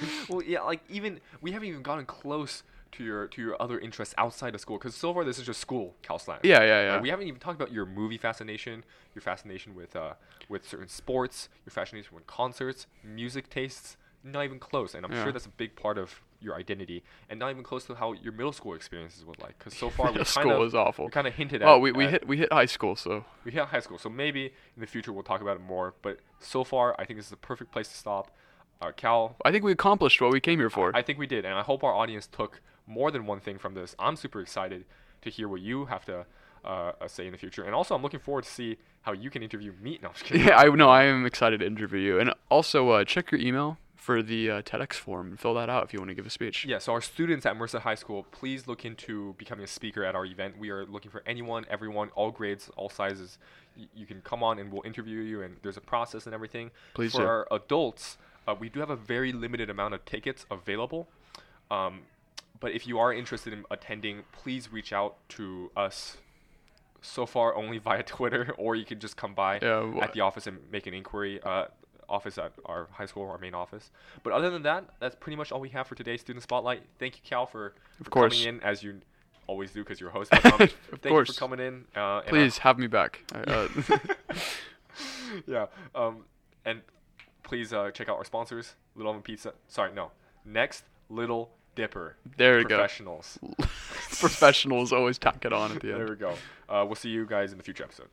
well, 0.28 0.42
yeah, 0.42 0.62
like 0.62 0.80
even 0.88 1.20
we 1.40 1.52
haven't 1.52 1.68
even 1.68 1.82
gotten 1.82 2.06
close 2.06 2.62
to 2.92 3.04
your 3.04 3.26
to 3.28 3.42
your 3.42 3.60
other 3.60 3.78
interests 3.78 4.14
outside 4.16 4.54
of 4.54 4.60
school, 4.60 4.78
because 4.78 4.94
so 4.94 5.12
far 5.12 5.24
this 5.24 5.38
is 5.38 5.46
just 5.46 5.60
school, 5.60 5.96
Cal 6.02 6.18
Slatton. 6.18 6.40
Yeah, 6.44 6.62
yeah, 6.62 6.82
yeah. 6.86 6.92
Like, 6.94 7.02
we 7.02 7.08
haven't 7.10 7.26
even 7.26 7.40
talked 7.40 7.60
about 7.60 7.72
your 7.72 7.84
movie 7.86 8.18
fascination, 8.18 8.84
your 9.14 9.22
fascination 9.22 9.74
with 9.74 9.94
uh, 9.96 10.14
with 10.48 10.66
certain 10.68 10.88
sports, 10.88 11.48
your 11.64 11.70
fascination 11.72 12.14
with 12.14 12.26
concerts, 12.26 12.86
music 13.04 13.48
tastes. 13.50 13.96
Not 14.24 14.44
even 14.44 14.58
close, 14.58 14.94
and 14.94 15.04
I'm 15.06 15.12
Yeah. 15.12 15.22
sure 15.22 15.32
that's 15.32 15.46
a 15.46 15.50
big 15.50 15.76
part 15.76 15.98
of 15.98 16.20
your 16.40 16.56
identity, 16.56 17.02
and 17.28 17.38
not 17.38 17.50
even 17.50 17.62
close 17.62 17.84
to 17.84 17.94
how 17.94 18.12
your 18.12 18.32
middle 18.32 18.52
school 18.52 18.74
experiences 18.74 19.24
was 19.24 19.36
like. 19.40 19.58
Because 19.58 19.76
so 19.76 19.90
far 19.96 20.12
we 20.12 20.24
school 20.24 20.52
of 20.52 20.58
was 20.58 20.74
awful. 20.74 21.06
we 21.06 21.10
kind 21.10 21.26
of 21.26 21.34
hinted 21.34 21.62
at. 21.62 21.66
Well, 21.66 21.80
we, 21.80 21.92
we 21.92 22.04
at- 22.04 22.10
hit 22.10 22.28
we 22.28 22.36
hit 22.36 22.52
high 22.52 22.66
school, 22.66 22.96
so 22.96 23.24
we 23.44 23.52
hit 23.52 23.64
high 23.64 23.80
school, 23.80 23.98
so 23.98 24.08
maybe 24.08 24.46
in 24.46 24.80
the 24.80 24.86
future 24.86 25.12
we'll 25.12 25.22
talk 25.22 25.40
about 25.40 25.56
it 25.56 25.62
more. 25.62 25.94
But 26.02 26.18
so 26.40 26.64
far, 26.64 26.94
I 26.98 27.04
think 27.04 27.18
this 27.18 27.26
is 27.26 27.30
the 27.30 27.36
perfect 27.36 27.72
place 27.72 27.88
to 27.88 27.96
stop. 27.96 28.30
Uh, 28.80 28.92
Cal, 28.92 29.36
I 29.44 29.50
think 29.52 29.64
we 29.64 29.72
accomplished 29.72 30.20
what 30.20 30.32
we 30.32 30.40
came 30.40 30.58
here 30.58 30.68
for. 30.68 30.94
I 30.94 31.00
think 31.02 31.18
we 31.18 31.26
did, 31.26 31.44
and 31.46 31.54
I 31.54 31.62
hope 31.62 31.82
our 31.82 31.94
audience 31.94 32.26
took 32.26 32.60
more 32.86 33.10
than 33.10 33.26
one 33.26 33.40
thing 33.40 33.58
from 33.58 33.74
this. 33.74 33.94
I'm 33.98 34.16
super 34.16 34.40
excited 34.40 34.84
to 35.22 35.30
hear 35.30 35.48
what 35.48 35.62
you 35.62 35.86
have 35.86 36.04
to 36.04 36.26
uh, 36.64 36.92
uh, 37.00 37.08
say 37.08 37.26
in 37.26 37.32
the 37.32 37.38
future, 37.38 37.64
and 37.64 37.74
also 37.74 37.94
I'm 37.94 38.02
looking 38.02 38.20
forward 38.20 38.44
to 38.44 38.50
see 38.50 38.76
how 39.02 39.12
you 39.12 39.30
can 39.30 39.42
interview 39.42 39.72
me. 39.80 39.98
No, 40.02 40.08
I'm 40.08 40.14
just 40.14 40.26
kidding. 40.26 40.46
yeah, 40.48 40.58
I 40.58 40.68
know. 40.68 40.90
I 40.90 41.04
am 41.04 41.24
excited 41.24 41.60
to 41.60 41.66
interview 41.66 42.00
you, 42.00 42.20
and 42.20 42.34
also 42.50 42.90
uh, 42.90 43.04
check 43.04 43.30
your 43.30 43.40
email 43.40 43.78
for 43.96 44.22
the 44.22 44.50
uh, 44.50 44.62
TEDx 44.62 44.92
form 44.94 45.28
and 45.28 45.40
fill 45.40 45.54
that 45.54 45.68
out 45.68 45.82
if 45.84 45.92
you 45.92 45.98
want 45.98 46.10
to 46.10 46.14
give 46.14 46.26
a 46.26 46.30
speech. 46.30 46.64
Yeah, 46.64 46.78
so 46.78 46.92
our 46.92 47.00
students 47.00 47.44
at 47.46 47.56
Merced 47.56 47.76
High 47.76 47.94
School, 47.96 48.24
please 48.30 48.68
look 48.68 48.84
into 48.84 49.34
becoming 49.38 49.64
a 49.64 49.68
speaker 49.68 50.04
at 50.04 50.14
our 50.14 50.24
event. 50.26 50.58
We 50.58 50.70
are 50.70 50.84
looking 50.86 51.10
for 51.10 51.22
anyone, 51.26 51.64
everyone, 51.70 52.10
all 52.14 52.30
grades, 52.30 52.70
all 52.76 52.88
sizes. 52.90 53.38
Y- 53.76 53.86
you 53.96 54.06
can 54.06 54.20
come 54.20 54.42
on 54.42 54.58
and 54.58 54.70
we'll 54.70 54.84
interview 54.84 55.20
you, 55.20 55.42
and 55.42 55.56
there's 55.62 55.76
a 55.76 55.80
process 55.80 56.26
and 56.26 56.34
everything. 56.34 56.70
Please 56.94 57.12
for 57.12 57.18
do. 57.22 57.26
our 57.26 57.48
adults, 57.50 58.18
uh, 58.46 58.54
we 58.58 58.68
do 58.68 58.80
have 58.80 58.90
a 58.90 58.96
very 58.96 59.32
limited 59.32 59.70
amount 59.70 59.94
of 59.94 60.04
tickets 60.04 60.46
available. 60.50 61.08
Um, 61.70 62.02
but 62.60 62.72
if 62.72 62.86
you 62.86 62.98
are 62.98 63.12
interested 63.12 63.52
in 63.52 63.64
attending, 63.70 64.22
please 64.32 64.70
reach 64.72 64.92
out 64.92 65.16
to 65.30 65.70
us. 65.76 66.18
So 67.02 67.24
far, 67.26 67.54
only 67.54 67.78
via 67.88 68.02
Twitter, 68.02 68.54
or 68.58 68.76
you 68.76 68.84
can 68.84 69.00
just 69.00 69.16
come 69.16 69.34
by 69.34 69.58
Yeah, 69.62 69.80
wha- 69.84 70.02
at 70.02 70.12
the 70.12 70.20
office 70.20 70.46
and 70.46 70.58
make 70.70 70.86
an 70.86 70.94
inquiry. 70.94 71.40
Uh, 71.42 71.66
office 72.08 72.38
at 72.38 72.52
our 72.64 72.88
high 72.92 73.06
school, 73.06 73.28
our 73.30 73.38
main 73.38 73.54
office. 73.54 73.90
But 74.22 74.32
other 74.32 74.50
than 74.50 74.62
that, 74.62 74.84
that's 75.00 75.14
pretty 75.16 75.36
much 75.36 75.52
all 75.52 75.60
we 75.60 75.68
have 75.70 75.86
for 75.86 75.94
today's 75.94 76.20
student 76.20 76.42
spotlight. 76.42 76.82
Thank 76.98 77.16
you, 77.16 77.22
Cal, 77.24 77.46
for, 77.46 77.74
for 78.02 78.10
course. 78.10 78.40
coming 78.42 78.56
in 78.56 78.62
as 78.62 78.82
you 78.82 79.00
always 79.46 79.70
do 79.72 79.82
because 79.82 80.00
you're 80.00 80.10
host. 80.10 80.32
Um, 80.34 80.52
Of 80.60 80.70
thank 80.90 81.02
course. 81.08 81.28
you 81.28 81.34
for 81.34 81.38
coming 81.40 81.60
in. 81.60 81.84
Uh, 81.96 82.18
I- 82.18 82.22
Please 82.28 82.58
have 82.58 82.78
me 82.78 82.86
back. 82.86 83.20
I- 83.32 83.38
Uh, 83.50 83.68
yeah. 85.46 85.66
Um, 85.94 86.24
and 86.64 86.82
please 87.42 87.72
uh, 87.72 87.90
check 87.92 88.08
out 88.08 88.16
our 88.16 88.24
sponsors, 88.24 88.74
Little 88.94 89.10
Oven 89.10 89.22
Pizza. 89.22 89.52
Sorry, 89.68 89.92
no. 89.92 90.10
Next, 90.44 90.84
Little 91.08 91.50
Dipper. 91.76 92.16
there 92.36 92.58
you 92.58 92.64
go. 92.64 92.76
Professionals. 92.78 93.38
Professionals 94.18 94.92
always 94.92 95.18
tack 95.18 95.44
it 95.44 95.52
on 95.52 95.72
at 95.72 95.80
the 95.82 95.90
end. 95.92 96.00
There 96.00 96.08
we 96.08 96.16
go. 96.16 96.34
Uh, 96.68 96.84
we'll 96.86 96.94
see 96.94 97.10
you 97.10 97.26
guys 97.26 97.52
in 97.52 97.58
the 97.58 97.64
future 97.64 97.84
episode. 97.84 98.08